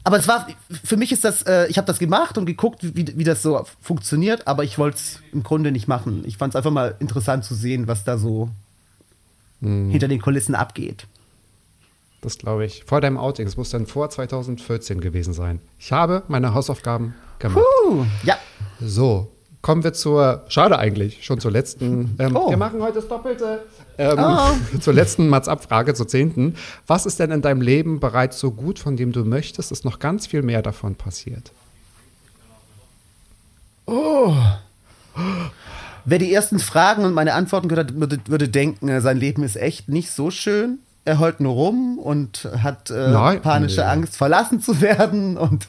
[0.05, 0.47] aber es war,
[0.85, 3.65] für mich ist das, äh, ich habe das gemacht und geguckt, wie, wie das so
[3.81, 6.25] funktioniert, aber ich wollte es im Grunde nicht machen.
[6.27, 8.51] Ich fand es einfach mal interessant zu sehen, was da so
[9.91, 11.07] hinter den Kulissen abgeht.
[12.21, 12.85] Das glaube ich.
[12.85, 15.61] Vor deinem Outing, es muss dann vor 2014 gewesen sein.
[15.79, 17.65] Ich habe meine Hausaufgaben gemacht.
[17.89, 18.37] Uh, ja,
[18.81, 19.31] So,
[19.63, 22.17] kommen wir zur, schade eigentlich, schon zur letzten.
[22.19, 22.51] Ähm, Oh.
[22.51, 23.63] Wir machen heute das Doppelte.
[23.99, 24.19] Ähm,
[24.81, 26.55] Zur letzten Mats-Abfrage, zur zehnten.
[26.87, 29.99] Was ist denn in deinem Leben bereits so gut, von dem du möchtest, dass noch
[29.99, 31.53] ganz viel mehr davon passiert?
[36.05, 39.43] wer die ersten Fragen und meine Antworten gehört hat, würde, würde denken, äh, sein Leben
[39.43, 40.79] ist echt nicht so schön.
[41.11, 43.87] Er heult nur rum und hat äh, Nein, panische nee.
[43.87, 45.67] Angst, verlassen zu werden und,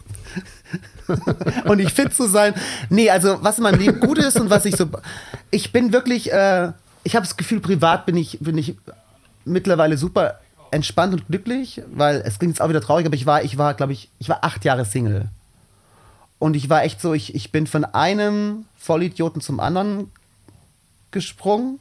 [1.66, 2.54] und nicht fit zu sein.
[2.92, 4.86] Nee, also was in meinem Leben gut ist und was ich so.
[5.50, 6.74] Ich bin wirklich, äh,
[7.04, 8.76] ich habe das Gefühl, privat bin ich, bin ich
[9.44, 10.36] mittlerweile super
[10.70, 13.74] entspannt und glücklich, weil es klingt jetzt auch wieder traurig, aber ich war, ich war,
[13.74, 15.26] glaube ich, ich war acht Jahre Single.
[16.38, 20.12] Und ich war echt so, ich, ich bin von einem Vollidioten zum anderen
[21.10, 21.80] gesprungen.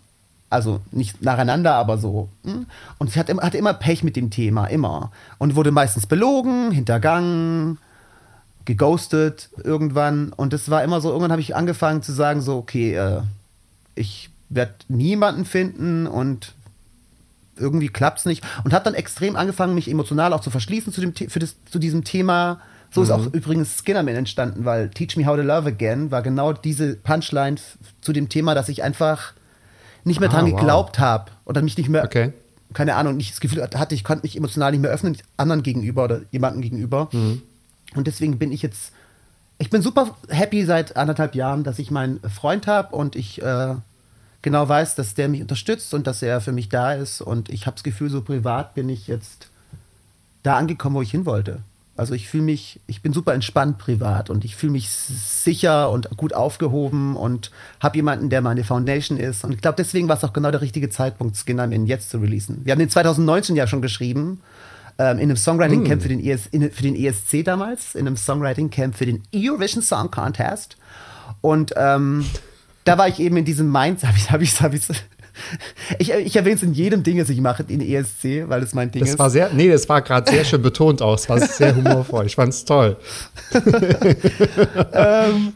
[0.50, 2.28] Also nicht nacheinander, aber so.
[2.44, 2.66] hm.
[2.98, 5.12] Und ich hatte, immer- hatte immer Pech mit dem Thema, immer.
[5.38, 7.78] Und wurde meistens belogen, hintergangen,
[8.64, 10.32] geghostet irgendwann.
[10.32, 13.20] Und das war immer so, irgendwann habe ich angefangen zu sagen, so, okay, äh,
[13.94, 16.52] ich werde niemanden finden und
[17.56, 18.42] irgendwie klappt's nicht.
[18.64, 21.78] Und habe dann extrem angefangen, mich emotional auch zu verschließen zu, dem, für das, zu
[21.78, 22.60] diesem Thema.
[22.92, 26.52] So ist auch übrigens Skinnerman entstanden, weil Teach Me How to Love Again war genau
[26.52, 27.56] diese Punchline
[28.00, 29.32] zu dem Thema, dass ich einfach
[30.04, 30.58] nicht mehr Ah, dran wow.
[30.58, 32.32] geglaubt habe oder mich nicht mehr, Okay.
[32.72, 36.04] keine Ahnung, nicht das Gefühl hatte, ich konnte mich emotional nicht mehr öffnen, anderen gegenüber
[36.04, 37.08] oder jemandem gegenüber.
[37.12, 38.92] Und deswegen bin ich jetzt,
[39.58, 43.74] ich bin super happy seit anderthalb Jahren, dass ich meinen Freund habe und ich äh,
[44.42, 47.20] genau weiß, dass der mich unterstützt und dass er für mich da ist.
[47.20, 49.48] Und ich habe das Gefühl, so privat bin ich jetzt
[50.42, 51.60] da angekommen, wo ich hin wollte.
[52.00, 56.08] Also ich fühle mich, ich bin super entspannt privat und ich fühle mich sicher und
[56.16, 59.44] gut aufgehoben und habe jemanden, der meine Foundation ist.
[59.44, 62.62] Und ich glaube, deswegen war es auch genau der richtige Zeitpunkt, Skinnerman jetzt zu releasen.
[62.64, 64.40] Wir haben den 2019 ja schon geschrieben,
[64.98, 68.16] ähm, in einem Songwriting Camp für den, ES, in, für den ESC damals, in einem
[68.16, 70.78] Songwriting Camp für den Eurovision Song Contest.
[71.42, 72.24] Und ähm,
[72.84, 74.86] da war ich eben in diesem Mindset, habe ich, hab ich, hab ich,
[75.98, 78.90] ich, ich erwähne es in jedem Ding, das ich mache, in ESC, weil es mein
[78.90, 79.18] Ding Das ist.
[79.18, 81.28] war sehr, nee, das war gerade sehr schön betont aus.
[81.28, 82.26] war sehr humorvoll.
[82.26, 82.96] Ich fand's toll.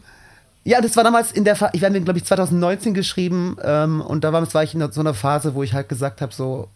[0.67, 4.01] Ja, das war damals in der Phase, ich habe den, glaube ich, 2019 geschrieben ähm,
[4.01, 6.69] und damals war ich in so einer Phase, wo ich halt gesagt habe, so,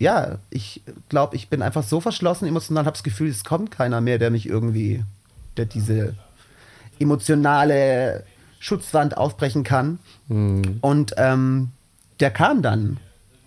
[0.00, 4.00] ja, ich glaube, ich bin einfach so verschlossen emotional, habe das Gefühl, es kommt keiner
[4.00, 5.04] mehr, der mich irgendwie,
[5.56, 6.14] der diese
[6.98, 8.24] emotionale
[8.58, 10.00] Schutzwand aufbrechen kann.
[10.80, 11.68] Und ähm,
[12.20, 12.98] der kam dann.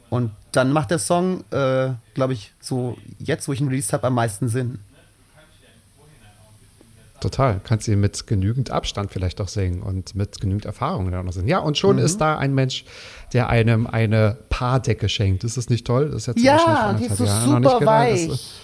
[0.10, 4.08] Und dann macht der Song, äh, glaube ich, so jetzt, wo ich ihn released habe,
[4.08, 4.80] am meisten Sinn.
[7.22, 7.62] Total.
[7.64, 11.34] Kannst du mit genügend Abstand vielleicht auch singen und mit genügend Erfahrung dann auch noch
[11.34, 11.48] singen.
[11.48, 12.02] Ja, und schon Mhm.
[12.02, 12.84] ist da ein Mensch,
[13.34, 15.44] der einem eine Paardecke schenkt.
[15.44, 16.08] Ist das nicht toll?
[16.10, 18.64] Das ist jetzt Ja, die ist so Jahren super genau, weich.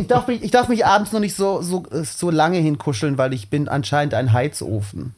[0.00, 3.34] ich, darf mich, ich darf mich abends noch nicht so, so, so lange hinkuscheln, weil
[3.34, 5.14] ich bin anscheinend ein Heizofen.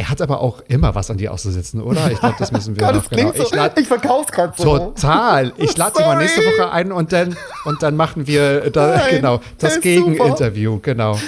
[0.00, 2.10] Er hat aber auch immer was an dir auszusetzen, oder?
[2.10, 3.32] Ich glaube, das müssen wir noch das genau.
[3.36, 3.42] so.
[3.42, 4.78] Ich lad, Ich verkauf's gerade so.
[4.78, 5.52] Total.
[5.58, 7.36] Ich lade sie mal nächste Woche ein und dann,
[7.66, 10.78] und dann machen wir da, Nein, genau das Gegeninterview.
[10.80, 11.18] Genau.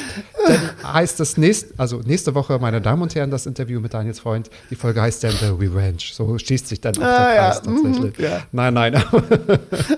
[0.46, 4.20] Dann heißt es nächst, also nächste Woche, meine Damen und Herren, das Interview mit Daniels
[4.20, 4.48] Freund.
[4.70, 5.98] Die Folge heißt dann The Revenge.
[6.10, 7.42] So schließt sich dann auch Ah, der ja.
[7.50, 8.18] Kreis tatsächlich.
[8.18, 8.40] Mhm, ja.
[8.52, 9.04] Nein, nein.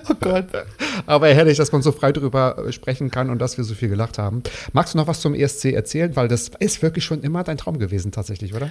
[0.09, 0.45] Oh Gott.
[1.05, 3.89] Aber herrlich, dass man so frei drüber äh, sprechen kann und dass wir so viel
[3.89, 4.43] gelacht haben.
[4.73, 6.15] Magst du noch was zum ESC erzählen?
[6.15, 8.64] Weil das ist wirklich schon immer dein Traum gewesen, tatsächlich, oder?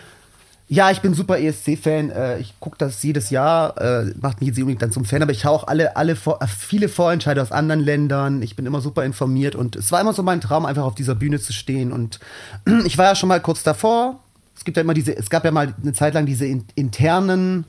[0.68, 2.11] Ja, ich bin super ESC-Fan.
[2.11, 3.78] Äh, ich gucke das jedes Jahr.
[3.78, 6.16] Äh, macht mich jetzt nicht unbedingt dann zum Fan, aber ich schaue auch alle, alle
[6.16, 8.40] vor, äh, viele Vorentscheide aus anderen Ländern.
[8.40, 11.14] Ich bin immer super informiert und es war immer so mein Traum, einfach auf dieser
[11.14, 11.92] Bühne zu stehen.
[11.92, 12.18] Und
[12.86, 14.20] ich war ja schon mal kurz davor.
[14.57, 17.66] Es gibt ja immer diese, es gab ja mal eine Zeit lang diese in, internen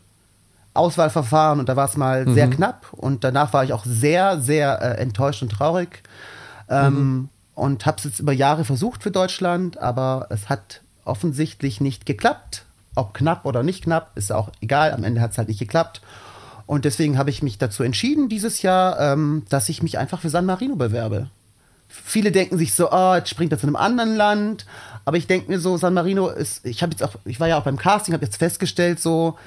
[0.73, 4.81] Auswahlverfahren und da war es mal sehr knapp und danach war ich auch sehr, sehr
[4.81, 6.03] äh, enttäuscht und traurig.
[6.69, 12.05] Ähm, Und habe es jetzt über Jahre versucht für Deutschland, aber es hat offensichtlich nicht
[12.05, 12.65] geklappt.
[12.95, 14.93] Ob knapp oder nicht knapp, ist auch egal.
[14.93, 16.01] Am Ende hat es halt nicht geklappt.
[16.65, 20.29] Und deswegen habe ich mich dazu entschieden, dieses Jahr, ähm, dass ich mich einfach für
[20.29, 21.29] San Marino bewerbe.
[21.87, 24.65] Viele denken sich so, oh, jetzt springt er zu einem anderen Land.
[25.05, 27.59] Aber ich denke mir so, San Marino ist, ich habe jetzt auch, ich war ja
[27.59, 29.37] auch beim Casting, habe jetzt festgestellt, so,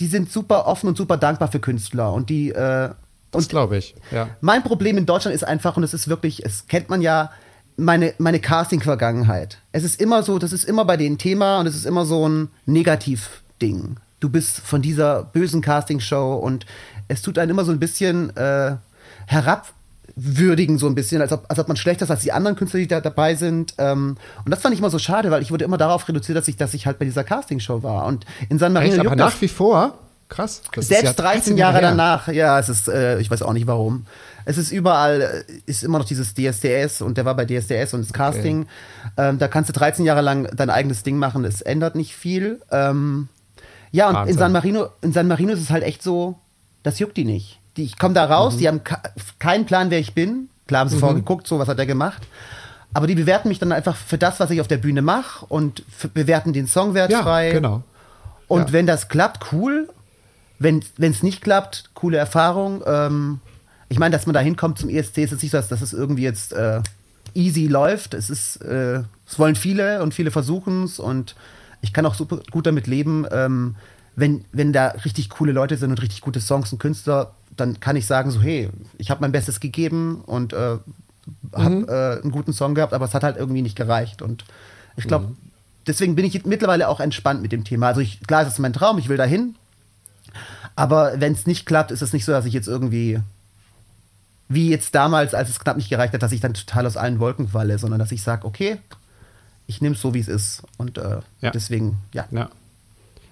[0.00, 2.12] die sind super offen und super dankbar für Künstler.
[2.12, 2.90] Und die, äh,
[3.30, 4.28] Das glaube ich, ja.
[4.40, 7.30] mein Problem in Deutschland ist einfach, und es ist wirklich, es kennt man ja,
[7.78, 9.58] meine, meine Casting-Vergangenheit.
[9.72, 12.28] Es ist immer so, das ist immer bei denen Thema und es ist immer so
[12.28, 13.96] ein Negativ-Ding.
[14.20, 16.66] Du bist von dieser bösen Casting-Show und
[17.06, 18.76] es tut einen immer so ein bisschen äh,
[19.26, 22.80] herabwürdigen, so ein bisschen, als ob, als ob man schlechter ist als die anderen Künstler,
[22.80, 23.74] die da dabei sind.
[23.78, 26.48] Ähm, und das fand ich immer so schade, weil ich wurde immer darauf reduziert, dass
[26.48, 28.06] ich, dass ich halt bei dieser Casting-Show war.
[28.06, 29.96] Und in San Marino Echt, aber nach wie vor,
[30.28, 30.62] krass.
[30.76, 31.82] selbst ja 13 Jahre her.
[31.90, 34.06] danach, ja, es ist, äh, ich weiß auch nicht warum.
[34.44, 38.02] Es ist überall, äh, ist immer noch dieses DSDS und der war bei DSDS und
[38.04, 38.66] das Casting.
[39.16, 42.60] Ähm, da kannst du 13 Jahre lang dein eigenes Ding machen, es ändert nicht viel.
[42.70, 43.28] Ähm,
[43.90, 44.38] ja, und in.
[44.38, 46.38] San Marino, in San Marino ist es halt echt so,
[46.82, 47.58] das juckt die nicht.
[47.76, 48.58] Die, ich komme da raus, Mhm.
[48.58, 48.80] die haben
[49.38, 50.48] keinen Plan, wer ich bin.
[50.66, 52.22] Klar haben sie vorher geguckt, so, was hat er gemacht.
[52.94, 55.82] Aber die bewerten mich dann einfach für das, was ich auf der Bühne mache und
[56.14, 57.50] bewerten den Song Ja, wertfrei.
[57.52, 57.82] genau.
[58.48, 58.72] Und Ja.
[58.72, 59.88] wenn das klappt, cool.
[60.58, 62.82] Wenn es nicht klappt, coole Erfahrung.
[62.86, 63.40] Ähm,
[63.88, 65.92] ich meine, dass man da hinkommt zum ESC, ist jetzt nicht so, dass, dass es
[65.92, 66.80] irgendwie jetzt äh,
[67.34, 68.14] easy läuft.
[68.14, 71.36] Es ist, äh, es wollen viele und viele versuchen es und
[71.80, 73.76] ich kann auch super gut damit leben, ähm,
[74.16, 77.94] wenn, wenn da richtig coole Leute sind und richtig gute Songs und Künstler, dann kann
[77.94, 80.78] ich sagen so, hey, ich habe mein Bestes gegeben und äh,
[81.54, 84.44] habe äh, einen guten Song gehabt, aber es hat halt irgendwie nicht gereicht und
[84.96, 85.36] ich glaube,
[85.86, 87.86] deswegen bin ich mittlerweile auch entspannt mit dem Thema.
[87.86, 89.54] Also ich, klar, es ist mein Traum, ich will dahin,
[90.78, 93.18] aber wenn es nicht klappt, ist es nicht so, dass ich jetzt irgendwie
[94.48, 97.18] wie jetzt damals, als es knapp nicht gereicht hat, dass ich dann total aus allen
[97.18, 98.78] Wolken falle, sondern dass ich sage, okay,
[99.66, 100.62] ich nehme es so, wie es ist.
[100.78, 101.50] Und äh, Ja.
[101.50, 102.48] deswegen, ja, Ja.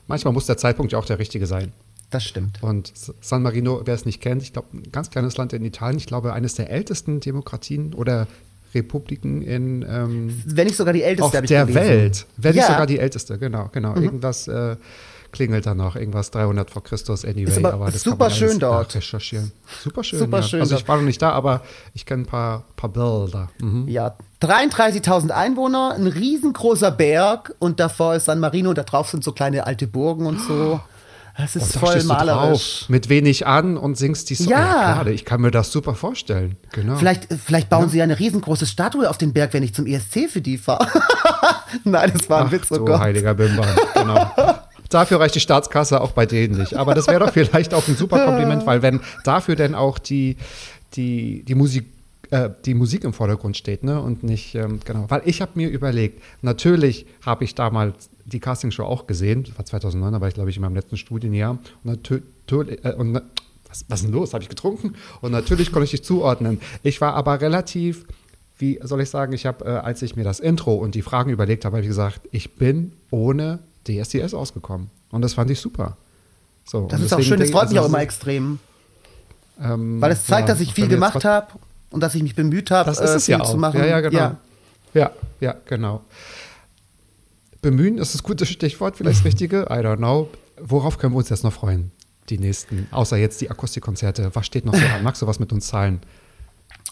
[0.09, 1.73] Manchmal muss der Zeitpunkt ja auch der richtige sein.
[2.11, 2.63] das stimmt.
[2.63, 5.99] Und San Marino, wer es nicht kennt, ich glaube, ein ganz kleines Land in Italien,
[5.99, 8.27] ich glaube, eines der ältesten Demokratien oder
[8.75, 11.75] Republiken in ähm, Wenn nicht sogar die älteste, auf der gelesen.
[11.75, 12.27] Welt.
[12.37, 12.69] Wenn nicht Ja.
[12.69, 12.73] Mhm.
[12.75, 13.95] sogar die älteste, genau, genau.
[13.97, 14.77] Irgendwas äh,
[15.37, 17.45] klingelt da noch, irgendwas 300 vor Christus, anyway.
[17.45, 18.95] Ist aber das super kann man schön dort.
[18.95, 19.53] Recherchieren.
[19.85, 20.19] Super schön.
[20.19, 20.43] Super ja.
[20.43, 21.61] schön Also ich war noch nicht da, aber
[21.95, 23.51] ich kenne ein paar, paar Bilder.
[23.59, 23.87] Mhm.
[23.87, 29.33] Ja, 33.000 Einwohner, ein riesengroßer Berg und davor ist San Marino, da drauf sind so
[29.33, 30.81] kleine alte Burgen und so.
[31.39, 32.81] Das ist Und da voll malerisch.
[32.81, 34.49] drauf, mit wenig an und singst die Songs.
[34.49, 34.95] Ja.
[34.95, 36.57] Gerade, ich kann mir das super vorstellen.
[36.73, 36.97] Genau.
[36.97, 40.31] Vielleicht, vielleicht bauen sie ja eine riesengroße Statue auf den Berg, wenn ich zum ESC
[40.31, 40.89] für die fahre.
[41.85, 43.01] Nein, das war ein Ach, Witz, oh du Gott.
[43.01, 43.67] heiliger Bimber.
[43.95, 44.31] Genau.
[44.89, 46.75] Dafür reicht die Staatskasse auch bei denen nicht.
[46.75, 50.37] Aber das wäre doch vielleicht auch ein super Kompliment, weil wenn dafür denn auch die,
[50.95, 51.87] die, die Musik
[52.31, 54.01] äh, die Musik im Vordergrund steht, ne?
[54.01, 55.07] Und nicht, ähm, genau.
[55.09, 59.65] Weil ich habe mir überlegt, natürlich habe ich damals die Castingshow auch gesehen, das war
[59.65, 61.59] 2009, da war ich, glaube ich, in meinem letzten Studienjahr.
[61.85, 63.15] Und natürlich, äh, und,
[63.69, 64.35] was, was ist denn los?
[64.35, 64.95] Habe ich getrunken?
[65.21, 66.61] Und natürlich konnte ich dich zuordnen.
[66.83, 68.07] Ich war aber relativ,
[68.59, 71.31] wie soll ich sagen, ich habe, äh, als ich mir das Intro und die Fragen
[71.31, 74.91] überlegt habe, habe ich gesagt, ich bin ohne DSDS ausgekommen.
[75.11, 75.97] Und das fand ich super.
[76.65, 78.59] So, Das ist auch schön, das freut mich auch also, immer extrem.
[79.63, 81.47] ähm, Weil es zeigt, ja, dass ich viel gemacht habe
[81.91, 83.51] und dass ich mich bemüht habe, Das ist es viel ja auch.
[83.51, 83.79] zu machen.
[83.79, 84.19] Ja, ja, genau.
[84.19, 84.37] Ja.
[84.95, 85.11] Ja,
[85.41, 86.03] ja, genau.
[87.63, 89.63] Bemühen ist das gute Stichwort, vielleicht das Richtige.
[89.71, 90.29] I don't know.
[90.61, 91.91] Worauf können wir uns jetzt noch freuen?
[92.29, 94.31] Die nächsten, außer jetzt die Akustikkonzerte.
[94.35, 95.03] Was steht noch so an?
[95.05, 96.01] Magst du was mit uns zahlen?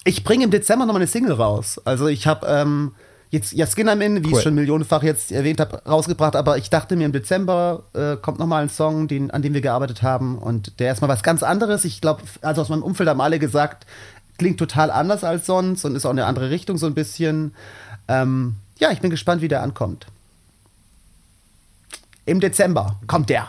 [0.05, 1.80] Ich bringe im Dezember noch mal eine Single raus.
[1.84, 2.92] Also ich habe ähm,
[3.30, 4.38] jetzt ja Skin I'm In, wie Cool.
[4.38, 6.36] ich schon millionenfach jetzt erwähnt habe, rausgebracht.
[6.36, 9.54] Aber ich dachte mir, im Dezember äh, kommt noch mal ein Song, den, an dem
[9.54, 10.38] wir gearbeitet haben.
[10.38, 11.84] Und der ist mal was ganz anderes.
[11.84, 13.86] Ich glaube, also aus meinem Umfeld haben alle gesagt,
[14.38, 17.54] klingt total anders als sonst und ist auch in eine andere Richtung so ein bisschen.
[18.08, 20.06] Ähm, ja, ich bin gespannt, wie der ankommt.
[22.26, 23.48] Im Dezember kommt der.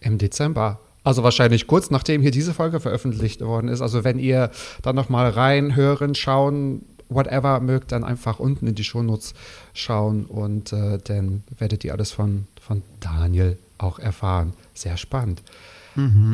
[0.00, 0.78] Im Dezember.
[1.02, 3.82] Also wahrscheinlich kurz nachdem hier diese Folge veröffentlicht worden ist.
[3.82, 4.50] Also wenn ihr
[4.82, 9.34] dann noch mal rein, hören, schauen, whatever mögt, dann einfach unten in die Shownotes
[9.72, 14.52] schauen und äh, dann werdet ihr alles von, von Daniel auch erfahren.
[14.74, 15.42] Sehr spannend.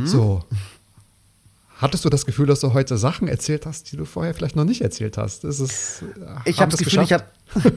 [0.04, 0.42] So.
[1.80, 4.64] Hattest du das Gefühl, dass du heute Sachen erzählt hast, die du vorher vielleicht noch
[4.64, 5.44] nicht erzählt hast?
[5.44, 6.04] Ist es,
[6.44, 7.24] ich habe das Gefühl, ich habe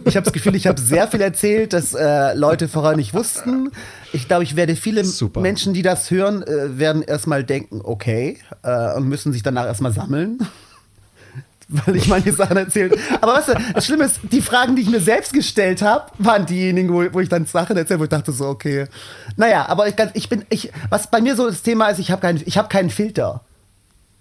[0.06, 3.72] ich habe das Gefühl, ich habe sehr viel erzählt, dass äh, Leute vorher nicht wussten.
[4.12, 5.40] Ich glaube, ich werde viele Super.
[5.40, 9.94] Menschen, die das hören, äh, werden erstmal denken, okay, äh, und müssen sich danach erstmal
[9.94, 10.40] sammeln.
[11.86, 12.98] Weil ich manche Sachen erzählt.
[13.20, 16.46] Aber weißt du, das Schlimme ist, die Fragen, die ich mir selbst gestellt habe, waren
[16.46, 18.86] diejenigen, wo, wo ich dann Sachen erzählt wo ich dachte so, okay.
[19.38, 22.22] Naja, aber ich, ich bin, ich, was bei mir so das Thema ist, ich habe
[22.22, 23.42] keinen, ich habe keinen Filter.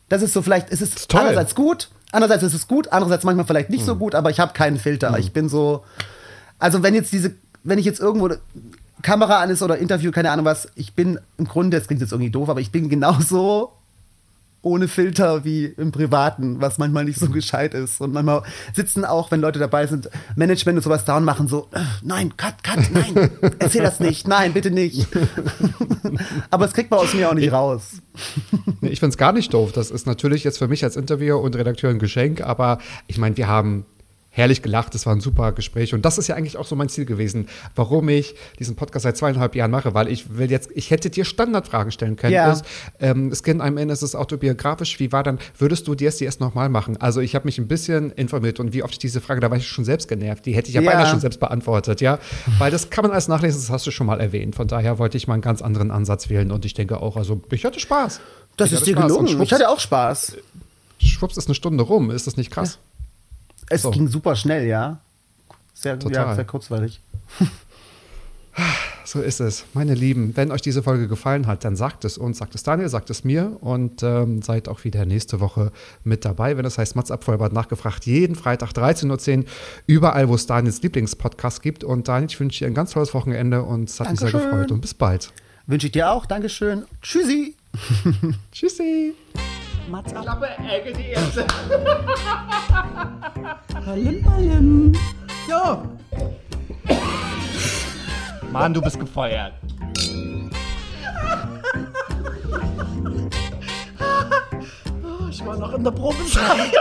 [0.09, 1.21] Das ist so vielleicht, es ist toll.
[1.21, 4.53] einerseits gut, andererseits ist es gut, andererseits manchmal vielleicht nicht so gut, aber ich habe
[4.53, 5.19] keinen Filter.
[5.19, 5.85] Ich bin so,
[6.59, 7.35] also wenn jetzt diese,
[7.65, 8.31] wenn ich jetzt irgendwo
[9.03, 12.13] Kamera an ist oder Interview, keine Ahnung was, ich bin im Grunde, das klingt jetzt
[12.13, 13.73] irgendwie doof, aber ich bin genauso
[14.63, 18.01] ohne Filter wie im Privaten, was manchmal nicht so gescheit ist.
[18.01, 18.43] Und manchmal
[18.75, 22.37] sitzen auch, wenn Leute dabei sind, Management und sowas da und machen so, äh, nein,
[22.37, 25.09] cut, cut, nein, erzähl das nicht, nein, bitte nicht.
[26.51, 27.95] aber das kriegt man aus mir auch nicht raus.
[28.81, 29.73] Nee, ich finde es gar nicht doof.
[29.73, 33.37] Das ist natürlich jetzt für mich als Interviewer und Redakteur ein Geschenk, aber ich meine,
[33.37, 33.85] wir haben
[34.35, 36.89] herrlich gelacht, es war ein super Gespräch und das ist ja eigentlich auch so mein
[36.89, 40.91] Ziel gewesen, warum ich diesen Podcast seit zweieinhalb Jahren mache, weil ich will jetzt, ich
[40.91, 42.33] hätte dir Standardfragen stellen können.
[42.33, 42.51] Ja.
[42.51, 42.63] Es,
[42.99, 46.71] ähm, es geht am Ende, es ist autobiografisch, wie war dann, würdest du DSDS nochmal
[46.71, 46.97] machen?
[46.97, 49.59] Also ich habe mich ein bisschen informiert und wie oft ich diese Frage, da war
[49.59, 50.91] ich schon selbst genervt, die hätte ich ja, Ja.
[50.91, 52.19] beinahe schon selbst beantwortet, ja,
[52.59, 55.19] weil das kann man alles nachlesen, das hast du schon mal erwähnt, von daher wollte
[55.19, 58.21] ich mal einen ganz anderen Ansatz wählen und ich denke auch, also ich hatte Spaß.
[58.57, 59.09] Das ich ist dir Spaß.
[59.09, 59.43] Gelungen.
[59.43, 60.37] Ich hatte auch Spaß.
[60.99, 62.79] Schwupps ist eine Stunde rum, ist das nicht krass?
[63.69, 63.91] Es So.
[63.91, 64.99] ging super schnell, ja.
[65.75, 66.35] Sehr, ja, Total.
[66.35, 67.01] sehr kurzweilig.
[69.05, 69.65] So ist es.
[69.75, 72.89] Meine Lieben, wenn euch diese Folge gefallen hat, dann sagt es uns, sagt es Daniel,
[72.89, 75.73] sagt es mir und ähm, seid auch wieder nächste Woche
[76.05, 78.07] mit dabei, wenn es heißt Mats ab Vollbart nachgefragt.
[78.07, 79.45] Jeden Freitag 13.10 Uhr,
[79.87, 81.83] überall, wo es Daniels Lieblingspodcast gibt.
[81.83, 84.51] Und Daniel, ich wünsche dir ein ganz tolles Wochenende und es hat mich sehr Dankeschön.
[84.51, 84.71] gefreut.
[84.73, 85.33] Und bis bald.
[85.67, 86.25] Wünsche ich dir auch.
[86.27, 86.85] Dankeschön.
[87.03, 87.55] Tschüssi.
[88.53, 89.15] Tschüssi.
[89.89, 90.25] Mats ab.
[93.85, 94.93] Ballim, ballim.
[95.49, 95.83] Ja.
[98.51, 99.55] Mann, du bist gefeuert.
[105.31, 106.73] Ich war noch in der Probezeit.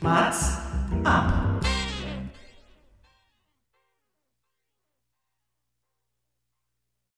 [0.00, 0.58] Mats
[1.02, 1.55] ab.